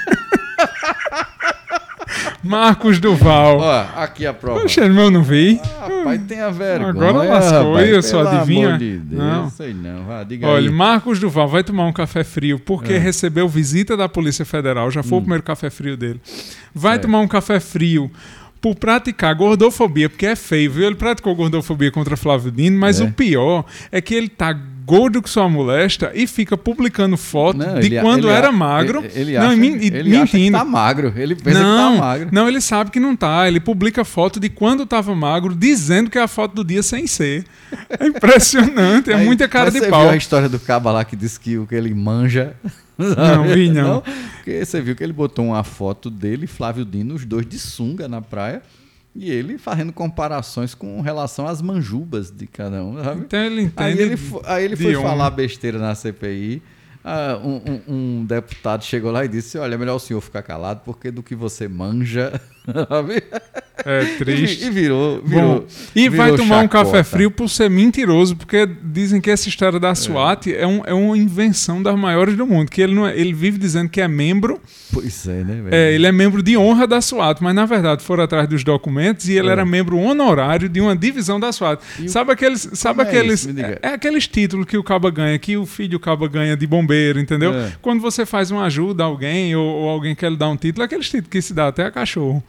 Marcos 2.43 2.99
Duval. 2.99 3.57
Ó, 3.59 3.85
aqui 4.01 4.25
a 4.25 4.33
prova. 4.33 4.61
Poxa, 4.61 4.81
irmão, 4.85 5.09
não 5.09 5.23
vi. 5.23 5.59
Rapaz, 5.79 6.21
tenha 6.27 6.49
vergonha. 6.51 6.89
Agora 6.89 7.11
lascou, 7.29 7.71
rapaz, 7.73 7.89
eu 7.89 8.01
sou 8.03 8.23
pelo 8.23 8.37
adivinha? 8.37 8.67
amor 8.67 8.79
de 8.79 8.97
Deus, 8.97 9.21
Não. 9.21 9.49
sei 9.49 9.73
não. 9.73 10.03
Vá, 10.05 10.23
diga 10.23 10.47
Olha, 10.47 10.69
aí. 10.69 10.73
Marcos 10.73 11.19
Duval 11.19 11.47
vai 11.47 11.63
tomar 11.63 11.85
um 11.85 11.93
café 11.93 12.23
frio 12.23 12.59
porque 12.59 12.93
É. 12.93 12.97
recebeu 12.97 13.47
visita 13.49 13.97
da 13.97 14.07
Polícia 14.07 14.45
Federal. 14.45 14.89
Já 14.91 15.01
foi 15.03 15.17
o 15.17 15.21
primeiro 15.21 15.43
café 15.43 15.69
frio 15.69 15.97
dele. 15.97 16.21
Vai 16.73 16.97
Hum. 16.97 17.01
Tomar 17.01 17.19
um 17.21 17.27
café 17.27 17.59
frio 17.59 18.09
por 18.61 18.75
praticar 18.75 19.35
gordofobia, 19.35 20.09
porque 20.09 20.25
é 20.25 20.35
feio, 20.35 20.71
viu? 20.71 20.85
Ele 20.87 20.95
praticou 20.95 21.35
gordofobia 21.35 21.91
contra 21.91 22.17
Flávio 22.17 22.51
Dino, 22.51 22.77
mas 22.79 22.99
É. 22.99 23.03
o 23.03 23.11
pior 23.11 23.65
é 23.91 23.99
que 24.01 24.13
ele 24.15 24.29
tá 24.29 24.57
gordo 24.87 25.21
que 25.21 25.29
sua 25.29 25.49
molesta 25.49 26.11
e 26.15 26.25
fica 26.25 26.55
publicando 26.57 27.17
foto 27.17 27.57
Não, 27.57 27.77
de 27.79 27.87
ele- 27.87 27.99
quando 28.01 28.29
ele 28.29 28.37
era 28.37 28.47
a- 28.47 28.51
magro. 28.53 28.99
Ele, 29.03 29.11
ele 29.31 29.37
não, 29.37 29.47
acha, 29.47 29.55
min- 29.57 29.77
e 29.81 29.87
ele 29.87 30.15
acha 30.15 30.27
que 30.31 30.37
mentindo. 30.37 30.57
tá 30.57 30.63
magro. 30.63 31.13
Ele 31.13 31.35
pensa 31.35 31.59
não, 31.61 31.91
que 31.91 31.97
tá 31.97 32.03
magro. 32.05 32.29
não, 32.31 32.47
ele 32.47 32.61
sabe 32.61 32.89
que 32.89 32.99
não 32.99 33.13
tá. 33.13 33.47
Ele 33.49 33.59
publica 33.59 34.05
foto 34.05 34.39
de 34.39 34.47
quando 34.49 34.85
tava 34.85 35.13
magro, 35.13 35.53
dizendo 35.53 36.09
que 36.09 36.17
é 36.17 36.21
a 36.21 36.27
foto 36.27 36.55
do 36.55 36.63
dia 36.63 36.81
sem 36.81 37.05
ser. 37.05 37.43
É 37.99 38.07
impressionante, 38.07 39.11
é 39.11 39.15
Aí- 39.15 39.25
muita 39.25 39.45
cara 39.47 39.69
de 39.69 39.79
você 39.79 39.89
pau. 39.89 40.03
viu 40.03 40.11
a 40.11 40.15
história 40.15 40.47
do 40.47 40.57
caba 40.59 40.89
lá 40.91 41.03
que 41.03 41.15
disse 41.17 41.37
que 41.37 41.57
o 41.57 41.67
que 41.67 41.75
ele 41.75 41.93
manja? 41.93 42.55
Não, 42.97 43.43
vi 43.43 43.69
não. 43.69 44.01
Porque 44.37 44.63
você 44.65 44.79
viu 44.79 44.95
que 44.95 45.03
ele 45.03 45.11
botou 45.13 45.45
uma 45.47 45.63
foto 45.65 46.09
dele 46.09 46.45
e 46.45 46.47
Flávio 46.47 46.85
Dino, 46.85 47.13
os 47.13 47.25
dois 47.25 47.45
de 47.45 47.59
sunga 47.59 48.07
na 48.07 48.21
praia, 48.21 48.61
e 49.17 49.29
ele 49.31 49.57
fazendo 49.57 49.91
comparações 49.91 50.73
com 50.75 51.01
relação 51.01 51.47
às 51.47 51.61
manjubas 51.61 52.29
de 52.31 52.45
cada 52.47 52.83
um, 52.83 53.03
sabe? 53.03 53.21
Então 53.21 53.39
ele 53.39 53.61
entende. 53.63 53.83
Aí 53.83 53.99
ele, 53.99 54.17
aí 54.45 54.65
ele 54.65 54.75
foi 54.75 54.95
homem. 54.95 55.07
falar 55.09 55.29
besteira 55.31 55.79
na 55.79 55.95
CPI. 55.95 56.61
ah, 57.03 57.39
um, 57.43 57.55
um- 57.55 57.81
um 58.19 58.25
deputado 58.25 58.83
chegou 58.83 59.11
lá 59.11 59.25
e 59.25 59.27
disse: 59.27 59.57
Olha, 59.57 59.75
é 59.75 59.77
melhor 59.77 59.95
o 59.95 59.99
senhor 59.99 60.21
ficar 60.21 60.43
calado, 60.43 60.81
porque 60.85 61.09
do 61.11 61.23
que 61.23 61.35
você 61.35 61.67
manja. 61.67 62.39
É 63.85 64.03
E 64.03 64.05
triste. 64.17 64.65
E 64.65 64.69
virou. 64.69 65.21
virou 65.23 65.59
Bom, 65.61 65.65
e 65.95 66.09
vai 66.09 66.31
virou 66.31 66.37
tomar 66.37 66.63
um 66.63 66.67
café 66.67 67.03
frio 67.03 67.29
por 67.31 67.47
ser 67.47 67.69
mentiroso, 67.69 68.35
porque 68.35 68.67
dizem 68.83 69.21
que 69.21 69.29
essa 69.29 69.47
história 69.47 69.79
da 69.79 69.93
SWAT 69.95 70.47
é, 70.53 70.65
um- 70.65 70.81
é 70.85 70.93
uma 70.93 71.17
invenção 71.17 71.81
das 71.81 71.97
maiores 71.97 72.35
do 72.35 72.45
mundo. 72.45 72.69
Que 72.69 72.81
ele, 72.81 72.93
não 72.95 73.07
é- 73.07 73.17
ele 73.17 73.33
vive 73.33 73.57
dizendo 73.57 73.87
que 73.89 74.01
é 74.01 74.07
membro, 74.07 74.59
Pois 74.91 75.27
é, 75.27 75.43
né, 75.43 75.61
velho? 75.61 75.69
é, 75.75 75.93
ele 75.93 76.07
é 76.07 76.11
membro 76.11 76.41
de 76.41 76.57
honra 76.57 76.87
da 76.87 76.99
SWAT, 77.01 77.39
mas 77.41 77.53
na 77.55 77.65
verdade 77.65 78.03
foram 78.03 78.23
atrás 78.23 78.49
dos 78.49 78.63
documentos 78.63 79.29
e 79.29 79.33
ele 79.33 79.47
É. 79.49 79.51
era 79.51 79.63
membro 79.65 79.97
honorário 79.97 80.67
de 80.67 80.81
uma 80.81 80.95
divisão 80.95 81.39
da 81.39 81.51
SWAT. 81.51 81.79
E 81.99 82.09
Sabe 82.09 82.31
aqueles, 82.31 82.67
sabe 82.73 83.01
é 83.01 83.03
aqueles, 83.03 83.47
é, 83.47 83.79
é 83.81 83.87
aqueles 83.93 84.27
títulos 84.27 84.65
que 84.65 84.77
o 84.77 84.83
caba 84.83 85.11
ganha, 85.11 85.37
que 85.37 85.55
o 85.55 85.65
filho 85.65 85.99
caba 85.99 86.27
ganha 86.27 86.57
de 86.57 86.65
bombeiro, 86.65 87.19
entendeu? 87.19 87.53
É. 87.53 87.71
Quando 87.81 88.01
você 88.01 88.25
faz 88.25 88.49
uma 88.51 88.65
ajuda 88.65 89.03
a 89.03 89.05
alguém 89.05 89.55
ou, 89.55 89.63
ou 89.65 89.89
alguém 89.89 90.15
quer 90.15 90.31
lhe 90.31 90.37
dar 90.37 90.49
um 90.49 90.57
título, 90.57 90.81
é 90.81 90.85
aqueles 90.85 91.05
títulos 91.05 91.29
que 91.29 91.41
se 91.41 91.53
dá 91.53 91.67
até 91.67 91.85
a 91.85 91.91
cachorro. 91.91 92.43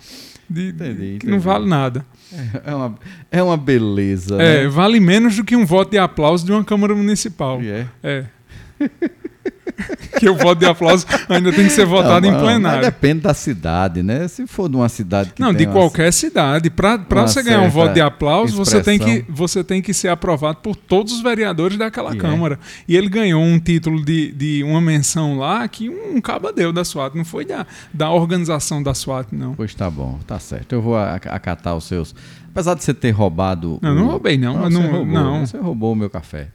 De- 0.48 0.68
Entendi, 0.68 0.96
que 0.96 1.04
entendi. 1.16 1.26
não 1.32 1.40
vale 1.40 1.66
nada. 1.66 2.04
É 2.64 2.74
uma, 2.74 2.94
é 3.30 3.42
uma 3.42 3.56
beleza. 3.56 4.40
É, 4.40 4.62
né? 4.64 4.68
vale 4.68 5.00
menos 5.00 5.36
do 5.36 5.44
que 5.44 5.56
um 5.56 5.64
voto 5.66 5.90
de 5.90 5.98
aplauso 5.98 6.44
de 6.44 6.52
uma 6.52 6.64
Câmara 6.64 6.94
Municipal. 6.94 7.60
E 7.62 7.70
é. 8.02 8.24
Que 10.18 10.28
o 10.28 10.34
voto 10.34 10.58
de 10.58 10.66
aplauso 10.66 11.06
ainda 11.28 11.52
tem 11.52 11.64
que 11.64 11.70
ser 11.70 11.86
votado 11.86 12.22
Não, 12.22 12.28
em 12.28 12.32
mas- 12.32 12.42
plenário. 12.42 12.82
Depende 12.82 13.20
da 13.20 13.32
cidade, 13.32 14.02
né? 14.02 14.26
Se 14.26 14.46
for 14.48 14.68
de 14.68 14.74
uma 14.74 14.88
cidade 14.88 15.32
que 15.32 15.40
Não, 15.40 15.52
de 15.54 15.64
uma- 15.64 15.72
qualquer 15.72 16.12
cidade. 16.12 16.70
Para 16.70 16.96
uma 17.10 17.28
você 17.28 17.40
ganhar 17.42 17.60
um 17.60 17.70
voto 17.70 17.94
de 17.94 18.00
aplauso, 18.00 18.56
você 18.56 18.82
tem, 18.82 18.98
que, 18.98 19.24
você 19.28 19.62
tem 19.62 19.80
que 19.80 19.94
ser 19.94 20.08
aprovado 20.08 20.58
por 20.58 20.74
todos 20.74 21.12
os 21.12 21.20
vereadores 21.22 21.78
daquela 21.78 22.12
é. 22.12 22.16
Câmara. 22.16 22.58
E 22.88 22.96
ele 22.96 23.08
ganhou 23.08 23.40
um 23.40 23.60
título 23.60 24.04
de, 24.04 24.32
de 24.32 24.64
uma 24.64 24.80
menção 24.80 25.38
lá 25.38 25.66
que 25.68 25.88
um 25.88 26.20
caba 26.20 26.52
deu 26.52 26.72
da 26.72 26.84
SWAT. 26.84 27.14
Não 27.14 27.24
foi 27.24 27.44
da, 27.44 27.64
da 27.94 28.10
organização 28.10 28.82
da 28.82 28.94
SWAT, 28.94 29.28
não. 29.30 29.54
Pois 29.54 29.72
tá 29.74 29.88
bom, 29.88 30.18
tá 30.26 30.40
certo. 30.40 30.72
Eu 30.72 30.82
vou 30.82 30.96
acatar 30.98 31.76
os 31.76 31.84
seus. 31.84 32.12
Apesar 32.50 32.74
de 32.74 32.82
você 32.82 32.92
ter 32.92 33.10
roubado. 33.12 33.78
Não, 33.80 33.92
o- 33.92 33.94
não 33.94 34.06
roubei, 34.08 34.36
não, 34.36 34.54
mas 34.56 34.74
você 34.74 34.80
não- 34.82 34.90
roubou, 34.90 35.06
não. 35.14 35.46
Você 35.46 35.58
roubou 35.58 35.92
o 35.92 35.96
meu 35.96 36.10
café. 36.10 36.48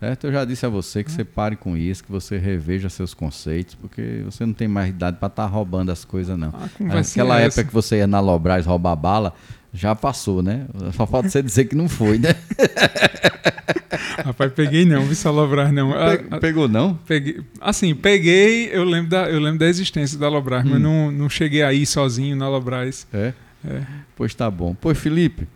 Certo? 0.00 0.26
Eu 0.28 0.32
já 0.32 0.44
disse 0.44 0.64
a 0.64 0.68
você 0.68 1.02
que 1.02 1.10
você 1.10 1.24
pare 1.24 1.56
com 1.56 1.76
isso, 1.76 2.04
que 2.04 2.10
você 2.12 2.38
reveja 2.38 2.88
seus 2.88 3.14
conceitos, 3.14 3.74
porque 3.74 4.22
você 4.24 4.46
não 4.46 4.52
tem 4.52 4.68
mais 4.68 4.90
idade 4.90 5.16
para 5.18 5.26
estar 5.26 5.46
roubando 5.46 5.90
as 5.90 6.04
coisas, 6.04 6.38
não. 6.38 6.50
Ah, 6.54 6.68
conversinha 6.78 7.24
Aquela 7.24 7.40
é 7.40 7.46
época 7.46 7.64
que 7.64 7.72
você 7.74 7.96
ia 7.96 8.06
na 8.06 8.20
Lobras 8.20 8.64
roubar 8.64 8.94
bala, 8.94 9.34
já 9.72 9.94
passou, 9.96 10.40
né? 10.42 10.66
Só 10.94 11.04
falta 11.06 11.28
você 11.28 11.42
dizer 11.42 11.64
que 11.64 11.74
não 11.74 11.88
foi, 11.88 12.18
né? 12.18 12.28
Rapaz, 14.24 14.52
peguei 14.52 14.84
não, 14.84 15.04
vi 15.04 15.14
Salobrar 15.14 15.72
não. 15.72 15.92
Ah, 15.92 16.16
Pe- 16.16 16.26
ah, 16.30 16.38
Pegou 16.38 16.68
não? 16.68 16.94
Peguei, 17.06 17.40
assim, 17.60 17.94
peguei, 17.94 18.68
eu 18.72 18.84
lembro 18.84 19.10
da, 19.10 19.28
eu 19.30 19.40
lembro 19.40 19.58
da 19.60 19.66
existência 19.66 20.18
da 20.18 20.28
Lobras, 20.28 20.64
Hum. 20.64 20.70
mas 20.70 20.80
não, 20.80 21.10
não 21.10 21.28
cheguei 21.28 21.62
aí 21.62 21.84
sozinho 21.86 22.36
na 22.36 22.48
Lobras. 22.48 23.06
É? 23.12 23.32
É. 23.66 23.82
Pois 24.16 24.34
tá 24.34 24.50
bom. 24.50 24.74
Pois, 24.80 24.98
Felipe, 24.98 25.48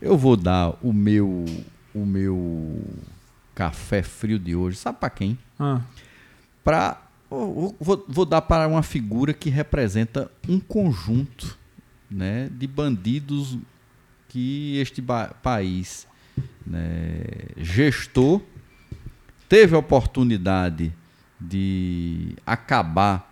eu 0.00 0.16
vou 0.16 0.36
dar 0.36 0.74
o 0.82 0.92
meu 0.92 1.44
o 1.94 2.06
meu 2.06 2.80
café 3.60 4.02
frio 4.02 4.38
de 4.38 4.56
hoje. 4.56 4.78
Sabe 4.78 4.98
para 4.98 5.10
quem? 5.10 5.38
Ah, 5.58 5.82
Pra, 6.64 7.02
vou, 7.28 7.76
vou- 8.08 8.24
dar 8.24 8.40
para 8.40 8.66
uma 8.66 8.82
figura 8.82 9.34
que 9.34 9.50
representa 9.50 10.30
um 10.48 10.58
conjunto 10.58 11.58
né, 12.10 12.48
de 12.50 12.66
bandidos 12.66 13.58
que 14.30 14.78
este 14.78 15.02
país 15.42 16.06
né, 16.66 17.20
gestou, 17.58 18.46
teve 19.46 19.74
a 19.74 19.78
oportunidade 19.78 20.90
de 21.38 22.34
acabar 22.46 23.30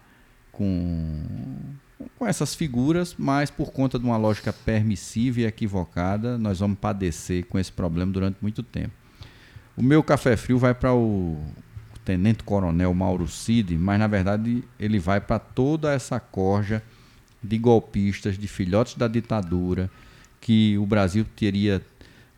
com, 0.52 1.22
com 2.18 2.26
essas 2.26 2.54
figuras, 2.54 3.14
mas 3.18 3.50
por 3.50 3.70
conta 3.72 3.98
de 3.98 4.04
uma 4.04 4.16
lógica 4.18 4.52
permissiva 4.52 5.40
e 5.40 5.44
equivocada, 5.46 6.36
nós 6.36 6.58
vamos 6.60 6.78
padecer 6.78 7.44
com 7.46 7.58
esse 7.58 7.72
problema 7.72 8.12
durante 8.12 8.36
muito 8.42 8.62
tempo. 8.62 8.92
O 9.78 9.82
meu 9.82 10.02
café 10.02 10.36
frio 10.36 10.58
vai 10.58 10.74
para 10.74 10.92
o 10.92 11.38
Tenente 12.04 12.42
Coronel 12.42 12.92
Mauro 12.92 13.28
Cid, 13.28 13.76
mas 13.78 13.96
na 13.98 14.08
verdade 14.08 14.64
ele 14.78 14.98
vai 14.98 15.20
para 15.20 15.38
toda 15.38 15.92
essa 15.92 16.18
corja 16.18 16.82
de 17.40 17.56
golpistas, 17.58 18.36
de 18.36 18.48
filhotes 18.48 18.96
da 18.96 19.06
ditadura, 19.06 19.88
que 20.40 20.76
o 20.78 20.84
Brasil 20.84 21.24
teria, 21.36 21.80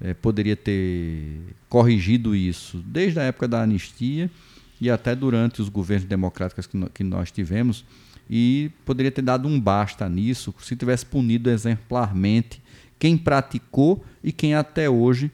eh, 0.02 0.12
poderia 0.12 0.54
ter 0.54 1.40
corrigido 1.68 2.36
isso 2.36 2.82
desde 2.84 3.18
a 3.18 3.22
época 3.22 3.48
da 3.48 3.62
anistia 3.62 4.30
e 4.78 4.90
até 4.90 5.14
durante 5.14 5.62
os 5.62 5.70
governos 5.70 6.06
democráticos 6.06 6.66
que, 6.66 6.76
no- 6.76 6.90
que 6.90 7.02
nós 7.02 7.30
tivemos, 7.30 7.84
e 8.28 8.70
poderia 8.84 9.10
ter 9.10 9.22
dado 9.22 9.48
um 9.48 9.58
basta 9.58 10.06
nisso 10.10 10.54
se 10.60 10.76
tivesse 10.76 11.06
punido 11.06 11.48
exemplarmente 11.50 12.62
quem 12.98 13.16
praticou 13.16 14.04
e 14.22 14.30
quem 14.30 14.54
até 14.54 14.90
hoje 14.90 15.30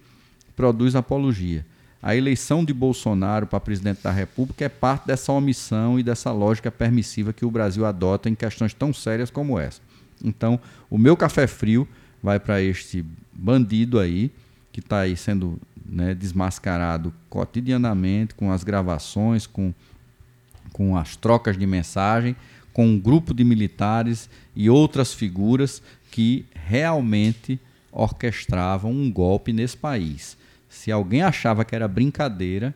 produz 0.55 0.95
apologia. 0.95 1.67
A 2.03 2.15
eleição 2.15 2.65
de 2.65 2.73
Bolsonaro 2.73 3.47
para 3.47 3.59
presidente 3.59 4.03
da 4.03 4.11
República 4.11 4.65
é 4.65 4.69
parte 4.69 5.07
dessa 5.07 5.33
omissão 5.33 5.99
e 5.99 6.03
dessa 6.03 6.31
lógica 6.31 6.71
permissiva 6.71 7.33
que 7.33 7.45
o 7.45 7.51
Brasil 7.51 7.85
adota 7.85 8.29
em 8.29 8.35
questões 8.35 8.75
tão 8.75 8.93
sérias 8.93 9.31
como 9.31 9.59
essa. 9.59 9.81
Então, 10.25 10.61
o 10.89 10.99
meu 10.99 11.17
café 11.17 11.47
frio 11.47 11.87
vai 12.23 12.39
para 12.39 12.61
este 12.63 13.05
bandido 13.33 13.99
aí, 13.99 14.31
que 14.73 14.81
está 14.81 15.01
aí 15.01 15.17
sendo 15.17 15.59
né, 15.85 16.15
desmascarado 16.15 17.13
cotidianamente, 17.31 18.35
com 18.35 18.53
as 18.53 18.63
gravações, 18.63 19.47
com, 19.47 19.73
com 20.73 20.97
as 20.97 21.17
trocas 21.17 21.57
de 21.57 21.67
mensagem, 21.67 22.37
com 22.73 22.87
um 22.87 22.99
grupo 22.99 23.33
de 23.33 23.43
militares 23.43 24.29
e 24.55 24.69
outras 24.69 25.15
figuras 25.15 25.83
que 26.11 26.45
realmente 26.55 27.59
orquestravam 27.91 28.91
um 28.91 29.11
golpe 29.11 29.53
nesse 29.53 29.77
país. 29.77 30.37
Se 30.69 30.91
alguém 30.91 31.23
achava 31.23 31.65
que 31.65 31.75
era 31.75 31.89
brincadeira, 31.89 32.75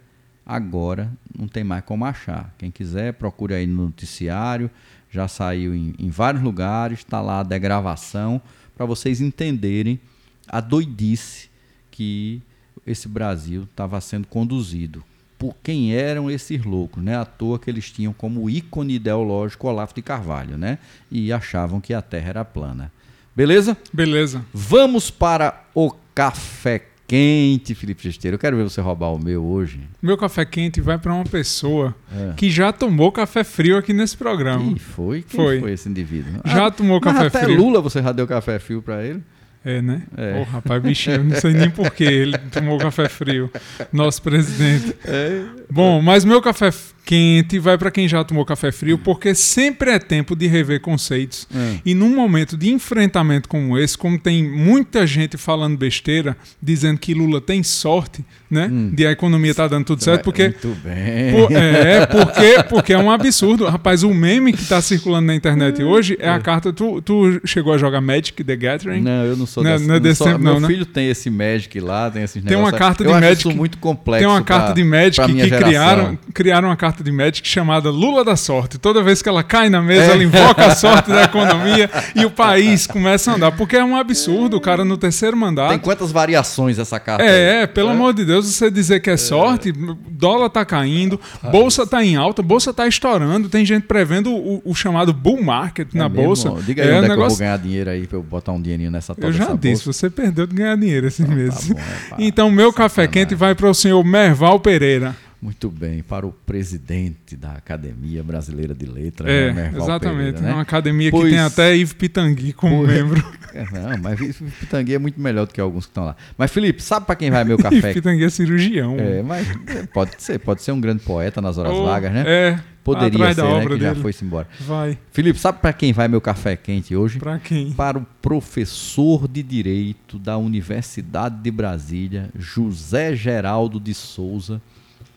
Agora 0.50 1.12
não 1.38 1.46
tem 1.46 1.62
mais 1.62 1.84
como 1.84 2.04
achar. 2.04 2.52
Quem 2.58 2.72
quiser, 2.72 3.12
procure 3.12 3.54
aí 3.54 3.68
no 3.68 3.84
noticiário. 3.84 4.68
Já 5.08 5.28
saiu 5.28 5.72
em, 5.72 5.94
em 5.96 6.10
vários 6.10 6.42
lugares, 6.42 6.98
está 6.98 7.20
lá 7.20 7.38
a 7.38 7.44
degravação, 7.44 8.42
para 8.76 8.84
vocês 8.84 9.20
entenderem 9.20 10.00
a 10.48 10.60
doidice 10.60 11.48
que 11.88 12.42
esse 12.84 13.06
Brasil 13.06 13.62
estava 13.62 14.00
sendo 14.00 14.26
conduzido. 14.26 15.04
Por 15.38 15.54
quem 15.62 15.94
eram 15.94 16.28
esses 16.28 16.64
loucos, 16.64 17.00
né? 17.00 17.16
À 17.16 17.24
toa 17.24 17.56
que 17.56 17.70
eles 17.70 17.88
tinham 17.88 18.12
como 18.12 18.50
ícone 18.50 18.94
ideológico 18.94 19.68
Olavo 19.68 19.94
de 19.94 20.02
Carvalho, 20.02 20.58
né? 20.58 20.78
E 21.12 21.32
achavam 21.32 21.80
que 21.80 21.94
a 21.94 22.02
Terra 22.02 22.30
era 22.30 22.44
plana. 22.44 22.90
Beleza? 23.36 23.76
Beleza. 23.92 24.44
Vamos 24.52 25.12
para 25.12 25.64
o 25.72 25.92
café 26.12 26.89
quente, 27.10 27.74
Felipe 27.74 28.04
Gesteiro. 28.04 28.36
Eu 28.36 28.38
quero 28.38 28.56
ver 28.56 28.62
você 28.62 28.80
roubar 28.80 29.12
o 29.12 29.18
meu 29.18 29.44
hoje. 29.44 29.80
Meu 30.00 30.16
café 30.16 30.44
quente 30.44 30.80
vai 30.80 30.96
para 30.96 31.12
uma 31.12 31.24
pessoa 31.24 31.92
é. 32.12 32.34
que 32.36 32.48
já 32.48 32.72
tomou 32.72 33.10
café 33.10 33.42
frio 33.42 33.76
aqui 33.76 33.92
nesse 33.92 34.16
programa. 34.16 34.72
E 34.76 34.78
foi? 34.78 35.22
Quem 35.22 35.40
foi, 35.40 35.60
foi 35.60 35.72
esse 35.72 35.88
indivíduo? 35.88 36.40
Já 36.44 36.66
ah, 36.66 36.70
tomou 36.70 37.00
café 37.00 37.26
até 37.26 37.40
frio? 37.40 37.54
Até 37.54 37.62
Lula 37.62 37.80
você 37.80 38.00
já 38.00 38.12
deu 38.12 38.28
café 38.28 38.60
frio 38.60 38.80
para 38.80 39.04
ele? 39.04 39.24
É, 39.64 39.82
né? 39.82 40.02
É. 40.16 40.42
Rapaz, 40.42 40.82
bichinho, 40.82 41.22
não 41.22 41.36
sei 41.38 41.52
nem 41.52 41.68
porquê 41.68 42.04
ele 42.04 42.38
tomou 42.50 42.78
café 42.78 43.08
frio. 43.08 43.50
Nosso 43.92 44.22
presidente. 44.22 44.96
É. 45.04 45.42
Bom, 45.70 46.00
mas 46.00 46.24
meu 46.24 46.40
café 46.40 46.70
quente 47.04 47.58
vai 47.58 47.76
para 47.76 47.90
quem 47.90 48.06
já 48.06 48.22
tomou 48.22 48.44
café 48.44 48.70
frio, 48.70 48.96
porque 48.96 49.34
sempre 49.34 49.90
é 49.90 49.98
tempo 49.98 50.36
de 50.36 50.46
rever 50.46 50.80
conceitos. 50.80 51.48
É. 51.52 51.80
E 51.84 51.92
num 51.92 52.14
momento 52.14 52.56
de 52.56 52.70
enfrentamento 52.70 53.48
como 53.48 53.76
esse, 53.76 53.98
como 53.98 54.16
tem 54.16 54.48
muita 54.48 55.04
gente 55.06 55.36
falando 55.36 55.76
besteira, 55.76 56.36
dizendo 56.62 57.00
que 57.00 57.12
Lula 57.12 57.40
tem 57.40 57.64
sorte, 57.64 58.24
né? 58.48 58.68
Hum. 58.70 58.92
De 58.94 59.06
a 59.06 59.10
economia 59.10 59.52
tá 59.52 59.66
dando 59.66 59.86
tudo 59.86 60.04
certo, 60.04 60.22
porque. 60.22 60.44
Muito 60.44 60.76
bem. 60.84 61.32
Por, 61.32 61.52
é, 61.52 62.06
porque, 62.06 62.62
porque 62.68 62.92
é 62.92 62.98
um 62.98 63.10
absurdo. 63.10 63.66
Rapaz, 63.66 64.04
o 64.04 64.14
meme 64.14 64.52
que 64.52 64.64
tá 64.64 64.80
circulando 64.80 65.26
na 65.26 65.34
internet 65.34 65.82
hoje 65.82 66.16
é 66.20 66.28
a 66.28 66.36
é. 66.36 66.40
carta. 66.40 66.72
Tu, 66.72 67.02
tu 67.02 67.40
chegou 67.44 67.72
a 67.72 67.78
jogar 67.78 68.00
Magic 68.00 68.42
The 68.44 68.56
Gathering? 68.56 69.02
Não, 69.02 69.24
eu 69.24 69.36
não 69.36 69.46
sou 69.50 69.64
não, 69.64 69.72
dessa, 69.72 69.86
não 69.86 69.94
é 69.94 70.00
desse 70.00 70.24
não, 70.24 70.38
Meu 70.38 70.60
né? 70.60 70.66
filho 70.68 70.86
tem 70.86 71.10
esse 71.10 71.28
Magic 71.28 71.80
lá, 71.80 72.10
tem 72.10 72.22
esses 72.22 72.42
Tem 72.42 72.56
uma 72.56 72.72
carta 72.72 73.04
de 73.04 73.10
Magic. 73.10 73.54
muito 73.54 73.78
complexo. 73.78 74.20
Tem 74.20 74.28
uma 74.28 74.42
carta 74.42 74.72
de 74.72 74.84
Magic 74.84 75.20
que 75.26 75.50
criaram, 75.50 76.18
criaram 76.32 76.68
uma 76.68 76.76
carta 76.76 77.02
de 77.02 77.10
Magic 77.10 77.46
chamada 77.46 77.90
Lula 77.90 78.24
da 78.24 78.36
Sorte. 78.36 78.78
Toda 78.78 79.02
vez 79.02 79.20
que 79.20 79.28
ela 79.28 79.42
cai 79.42 79.68
na 79.68 79.82
mesa, 79.82 80.12
é. 80.12 80.14
ela 80.14 80.22
invoca 80.22 80.66
a 80.66 80.74
sorte 80.74 81.10
da 81.10 81.24
economia 81.24 81.90
e 82.14 82.24
o 82.24 82.30
país 82.30 82.86
começa 82.86 83.32
a 83.32 83.34
andar. 83.34 83.52
Porque 83.52 83.76
é 83.76 83.84
um 83.84 83.96
absurdo 83.96 84.56
o 84.56 84.60
cara 84.60 84.84
no 84.84 84.96
terceiro 84.96 85.36
mandato. 85.36 85.70
Tem 85.70 85.78
quantas 85.78 86.12
variações 86.12 86.78
essa 86.78 87.00
carta? 87.00 87.24
É, 87.24 87.62
é 87.62 87.66
pelo 87.66 87.90
é. 87.90 87.92
amor 87.92 88.14
de 88.14 88.24
Deus, 88.24 88.46
você 88.46 88.70
dizer 88.70 89.00
que 89.00 89.10
é, 89.10 89.14
é. 89.14 89.16
sorte, 89.16 89.72
dólar 90.10 90.48
tá 90.50 90.64
caindo, 90.64 91.20
bolsa 91.50 91.86
tá 91.86 92.04
em 92.04 92.16
alta, 92.16 92.42
bolsa 92.42 92.72
tá 92.72 92.86
estourando, 92.86 93.48
tem 93.48 93.64
gente 93.64 93.84
prevendo 93.84 94.32
o, 94.32 94.62
o 94.64 94.74
chamado 94.74 95.12
bull 95.12 95.42
market 95.42 95.88
é 95.94 95.98
na 95.98 96.08
mesmo? 96.08 96.24
bolsa. 96.26 96.54
Diga 96.64 96.82
aí 96.82 96.88
é 96.88 96.92
onde 96.92 97.06
é 97.06 97.08
negócio... 97.08 97.16
que 97.16 97.24
eu 97.24 97.28
vou 97.28 97.38
ganhar 97.38 97.56
dinheiro 97.58 97.90
aí 97.90 98.06
pra 98.06 98.18
eu 98.18 98.22
botar 98.22 98.52
um 98.52 98.60
dinheirinho 98.60 98.90
nessa 98.90 99.14
Eu 99.18 99.32
já 99.46 99.54
disse, 99.54 99.84
bolsa. 99.84 99.92
você 99.92 100.10
perdeu 100.10 100.46
de 100.46 100.54
ganhar 100.54 100.76
dinheiro 100.76 101.06
esses 101.06 101.20
então, 101.20 101.34
meses. 101.34 101.68
Tá 101.68 101.74
bom, 101.74 102.16
então, 102.18 102.50
meu 102.50 102.72
café 102.72 103.06
quente 103.06 103.34
vai 103.34 103.54
para 103.54 103.68
o 103.68 103.74
senhor 103.74 104.02
Merval 104.04 104.60
Pereira. 104.60 105.14
Muito 105.42 105.70
bem, 105.70 106.02
para 106.02 106.26
o 106.26 106.32
presidente 106.32 107.34
da 107.34 107.52
Academia 107.52 108.22
Brasileira 108.22 108.74
de 108.74 108.84
Letras, 108.84 109.30
é, 109.30 109.50
né, 109.50 109.72
exatamente, 109.74 110.34
Pereira, 110.34 110.40
né? 110.42 110.52
uma 110.52 110.60
academia 110.60 111.10
pois, 111.10 111.24
que 111.24 111.30
tem 111.30 111.38
até 111.38 111.74
Yves 111.74 111.94
Pitangui 111.94 112.52
como 112.52 112.84
pois, 112.84 112.88
membro. 112.88 113.24
É, 113.52 113.64
não, 113.64 113.98
mas 114.00 114.20
Yves 114.20 114.36
Pitangui 114.60 114.94
é 114.94 114.98
muito 114.98 115.20
melhor 115.20 115.44
do 115.44 115.52
que 115.52 115.60
alguns 115.60 115.84
que 115.84 115.90
estão 115.90 116.04
lá. 116.04 116.14
Mas 116.38 116.52
Felipe, 116.52 116.80
sabe 116.80 117.06
para 117.06 117.16
quem 117.16 117.32
vai 117.32 117.42
meu 117.42 117.56
café? 117.58 117.74
Yves 117.74 117.94
Pitangui 117.94 118.24
é 118.24 118.30
cirurgião. 118.30 118.96
É, 118.96 119.22
mas 119.22 119.48
é, 119.66 119.86
pode 119.86 120.12
ser, 120.18 120.38
pode 120.38 120.62
ser 120.62 120.70
um 120.70 120.80
grande 120.80 121.02
poeta 121.02 121.40
nas 121.40 121.58
horas 121.58 121.72
oh, 121.72 121.84
vagas, 121.84 122.12
né? 122.12 122.24
É. 122.26 122.60
Poderia 122.82 123.34
ser, 123.34 123.42
né, 123.42 123.60
que 123.62 123.68
dele. 123.68 123.80
já 123.80 123.94
foi-se 123.94 124.24
embora. 124.24 124.48
Vai. 124.60 124.98
Felipe, 125.12 125.38
sabe 125.38 125.58
para 125.58 125.72
quem 125.72 125.92
vai 125.92 126.08
meu 126.08 126.20
café 126.20 126.56
quente 126.56 126.96
hoje? 126.96 127.18
Para 127.18 127.38
quem? 127.38 127.72
Para 127.72 127.98
o 127.98 128.06
professor 128.22 129.28
de 129.28 129.42
Direito 129.42 130.18
da 130.18 130.38
Universidade 130.38 131.36
de 131.36 131.50
Brasília, 131.50 132.30
José 132.34 133.14
Geraldo 133.14 133.78
de 133.78 133.92
Souza, 133.92 134.62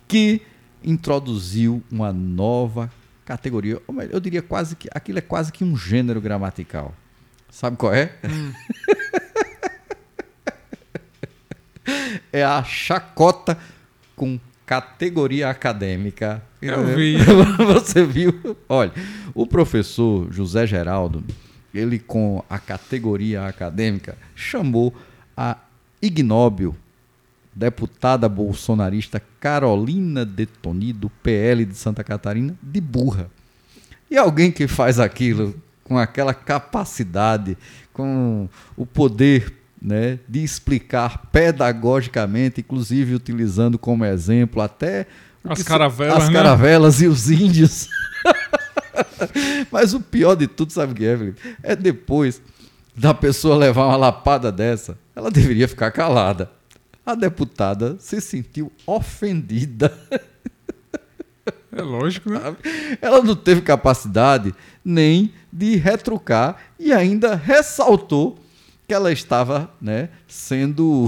que 0.07 0.41
introduziu 0.83 1.81
uma 1.89 2.11
nova 2.11 2.91
categoria. 3.25 3.81
Eu 4.11 4.19
diria 4.19 4.41
quase 4.41 4.75
que 4.75 4.89
aquilo 4.93 5.19
é 5.19 5.21
quase 5.21 5.51
que 5.51 5.63
um 5.63 5.77
gênero 5.77 6.19
gramatical. 6.19 6.93
Sabe 7.49 7.77
qual 7.77 7.93
é? 7.93 8.13
Hum. 8.25 8.51
é 12.33 12.43
a 12.43 12.63
chacota 12.63 13.57
com 14.15 14.39
categoria 14.65 15.49
acadêmica. 15.49 16.41
Eu 16.61 16.85
vi. 16.95 17.17
Você 17.73 18.05
viu? 18.05 18.57
Olha, 18.67 18.91
o 19.33 19.45
professor 19.45 20.31
José 20.31 20.65
Geraldo, 20.65 21.23
ele 21.73 21.99
com 21.99 22.43
a 22.49 22.57
categoria 22.59 23.47
acadêmica, 23.47 24.17
chamou 24.35 24.93
a 25.35 25.57
ignóbil 26.01 26.75
deputada 27.55 28.27
bolsonarista 28.27 29.21
Carolina 29.39 30.25
Detoni, 30.25 30.91
do 30.91 31.09
PL 31.09 31.65
de 31.65 31.75
Santa 31.75 32.03
Catarina, 32.03 32.55
de 32.61 32.81
burra. 32.81 33.29
E 34.09 34.17
alguém 34.17 34.51
que 34.51 34.67
faz 34.67 34.99
aquilo 34.99 35.55
com 35.83 35.97
aquela 35.97 36.33
capacidade, 36.33 37.57
com 37.91 38.49
o 38.75 38.85
poder 38.85 39.53
né, 39.83 40.19
de 40.27 40.43
explicar 40.43 41.29
pedagogicamente, 41.31 42.61
inclusive 42.61 43.15
utilizando 43.15 43.77
como 43.77 44.05
exemplo 44.05 44.61
até 44.61 45.05
as 45.43 45.61
caravelas, 45.61 46.23
as 46.23 46.29
né? 46.29 46.33
caravelas 46.33 47.01
e 47.01 47.07
os 47.07 47.29
índios. 47.29 47.89
Mas 49.69 49.93
o 49.93 49.99
pior 49.99 50.35
de 50.35 50.47
tudo, 50.47 50.71
sabe 50.71 50.93
o 50.93 50.95
que 50.95 51.05
é, 51.05 51.17
Felipe? 51.17 51.41
É 51.61 51.75
depois 51.75 52.41
da 52.95 53.13
pessoa 53.13 53.57
levar 53.57 53.87
uma 53.87 53.97
lapada 53.97 54.51
dessa, 54.51 54.97
ela 55.15 55.29
deveria 55.29 55.67
ficar 55.67 55.91
calada 55.91 56.49
a 57.05 57.15
deputada 57.15 57.97
se 57.99 58.21
sentiu 58.21 58.71
ofendida. 58.85 59.93
É 61.75 61.81
lógico, 61.81 62.29
né? 62.29 62.55
Ela 63.01 63.21
não 63.21 63.35
teve 63.35 63.61
capacidade 63.61 64.53
nem 64.85 65.33
de 65.51 65.75
retrucar 65.75 66.57
e 66.79 66.93
ainda 66.93 67.35
ressaltou 67.35 68.37
que 68.93 68.95
ela 68.95 69.11
estava, 69.11 69.73
né, 69.81 70.09
sendo 70.27 71.07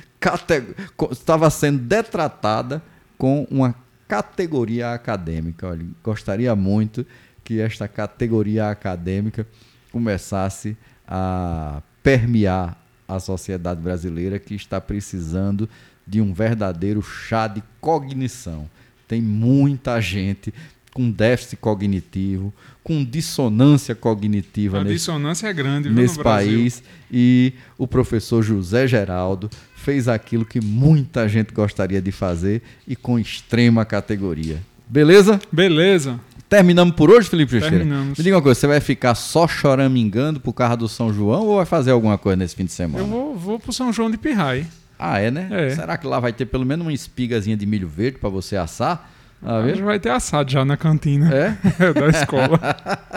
estava 1.12 1.50
sendo 1.50 1.80
detratada 1.80 2.82
com 3.18 3.46
uma 3.50 3.74
categoria 4.08 4.94
acadêmica. 4.94 5.68
Olha, 5.68 5.86
gostaria 6.02 6.56
muito 6.56 7.04
que 7.44 7.60
esta 7.60 7.86
categoria 7.86 8.70
acadêmica 8.70 9.46
começasse 9.92 10.74
a 11.06 11.82
permear 12.02 12.78
a 13.06 13.20
sociedade 13.20 13.82
brasileira 13.82 14.38
que 14.38 14.54
está 14.54 14.80
precisando 14.80 15.68
de 16.06 16.22
um 16.22 16.32
verdadeiro 16.32 17.02
chá 17.02 17.46
de 17.46 17.62
cognição. 17.78 18.70
Tem 19.06 19.20
muita 19.20 20.00
gente 20.00 20.54
com 20.98 21.12
déficit 21.12 21.58
cognitivo, 21.58 22.52
com 22.82 23.04
dissonância 23.04 23.94
cognitiva. 23.94 24.78
A 24.78 24.82
nesse, 24.82 24.96
dissonância 24.96 25.46
é 25.46 25.52
grande 25.52 25.88
nesse 25.88 26.20
país. 26.20 26.82
E 27.08 27.52
o 27.78 27.86
professor 27.86 28.42
José 28.42 28.88
Geraldo 28.88 29.48
fez 29.76 30.08
aquilo 30.08 30.44
que 30.44 30.60
muita 30.60 31.28
gente 31.28 31.54
gostaria 31.54 32.02
de 32.02 32.10
fazer 32.10 32.62
e 32.84 32.96
com 32.96 33.16
extrema 33.16 33.84
categoria. 33.84 34.60
Beleza? 34.88 35.38
Beleza. 35.52 36.18
Terminamos 36.48 36.96
por 36.96 37.10
hoje, 37.10 37.28
Felipe 37.28 37.52
Teixeira? 37.52 37.76
Terminamos. 37.76 38.18
Me 38.18 38.24
diga 38.24 38.34
uma 38.34 38.42
coisa, 38.42 38.58
você 38.58 38.66
vai 38.66 38.80
ficar 38.80 39.14
só 39.14 39.46
choramingando 39.46 40.40
por 40.40 40.52
causa 40.52 40.78
do 40.78 40.88
São 40.88 41.12
João 41.12 41.46
ou 41.46 41.58
vai 41.58 41.66
fazer 41.66 41.92
alguma 41.92 42.18
coisa 42.18 42.34
nesse 42.34 42.56
fim 42.56 42.64
de 42.64 42.72
semana? 42.72 43.04
Eu 43.04 43.06
vou, 43.06 43.36
vou 43.36 43.60
pro 43.60 43.72
São 43.72 43.92
João 43.92 44.10
de 44.10 44.18
Pirrai. 44.18 44.66
Ah, 44.98 45.20
é, 45.20 45.30
né? 45.30 45.46
É. 45.48 45.70
Será 45.70 45.96
que 45.96 46.08
lá 46.08 46.18
vai 46.18 46.32
ter 46.32 46.46
pelo 46.46 46.66
menos 46.66 46.84
uma 46.84 46.92
espigazinha 46.92 47.56
de 47.56 47.64
milho 47.64 47.86
verde 47.86 48.18
para 48.18 48.28
você 48.28 48.56
assar? 48.56 49.08
Ah, 49.42 49.62
já 49.72 49.84
vai 49.84 50.00
ter 50.00 50.10
assado 50.10 50.50
já 50.50 50.64
na 50.64 50.76
cantina 50.76 51.32
é? 51.32 51.56
da 51.94 52.08
escola. 52.08 52.58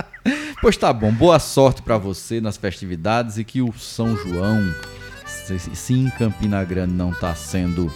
pois 0.61 0.77
tá 0.77 0.93
bom, 0.93 1.11
boa 1.11 1.39
sorte 1.39 1.81
para 1.81 1.97
você 1.97 2.39
nas 2.39 2.57
festividades 2.57 3.37
e 3.37 3.43
que 3.43 3.61
o 3.61 3.73
São 3.73 4.15
João, 4.15 4.73
se, 5.25 5.59
se 5.59 5.93
em 5.93 6.09
Campina 6.11 6.63
Grande 6.63 6.93
não 6.93 7.11
está 7.11 7.33
sendo 7.33 7.91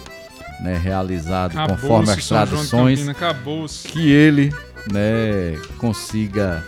né, 0.60 0.76
realizado 0.76 1.54
conforme 1.68 2.10
as 2.10 2.26
tradições, 2.26 3.06
que 3.84 4.10
ele 4.10 4.52
né, 4.92 5.56
consiga 5.78 6.64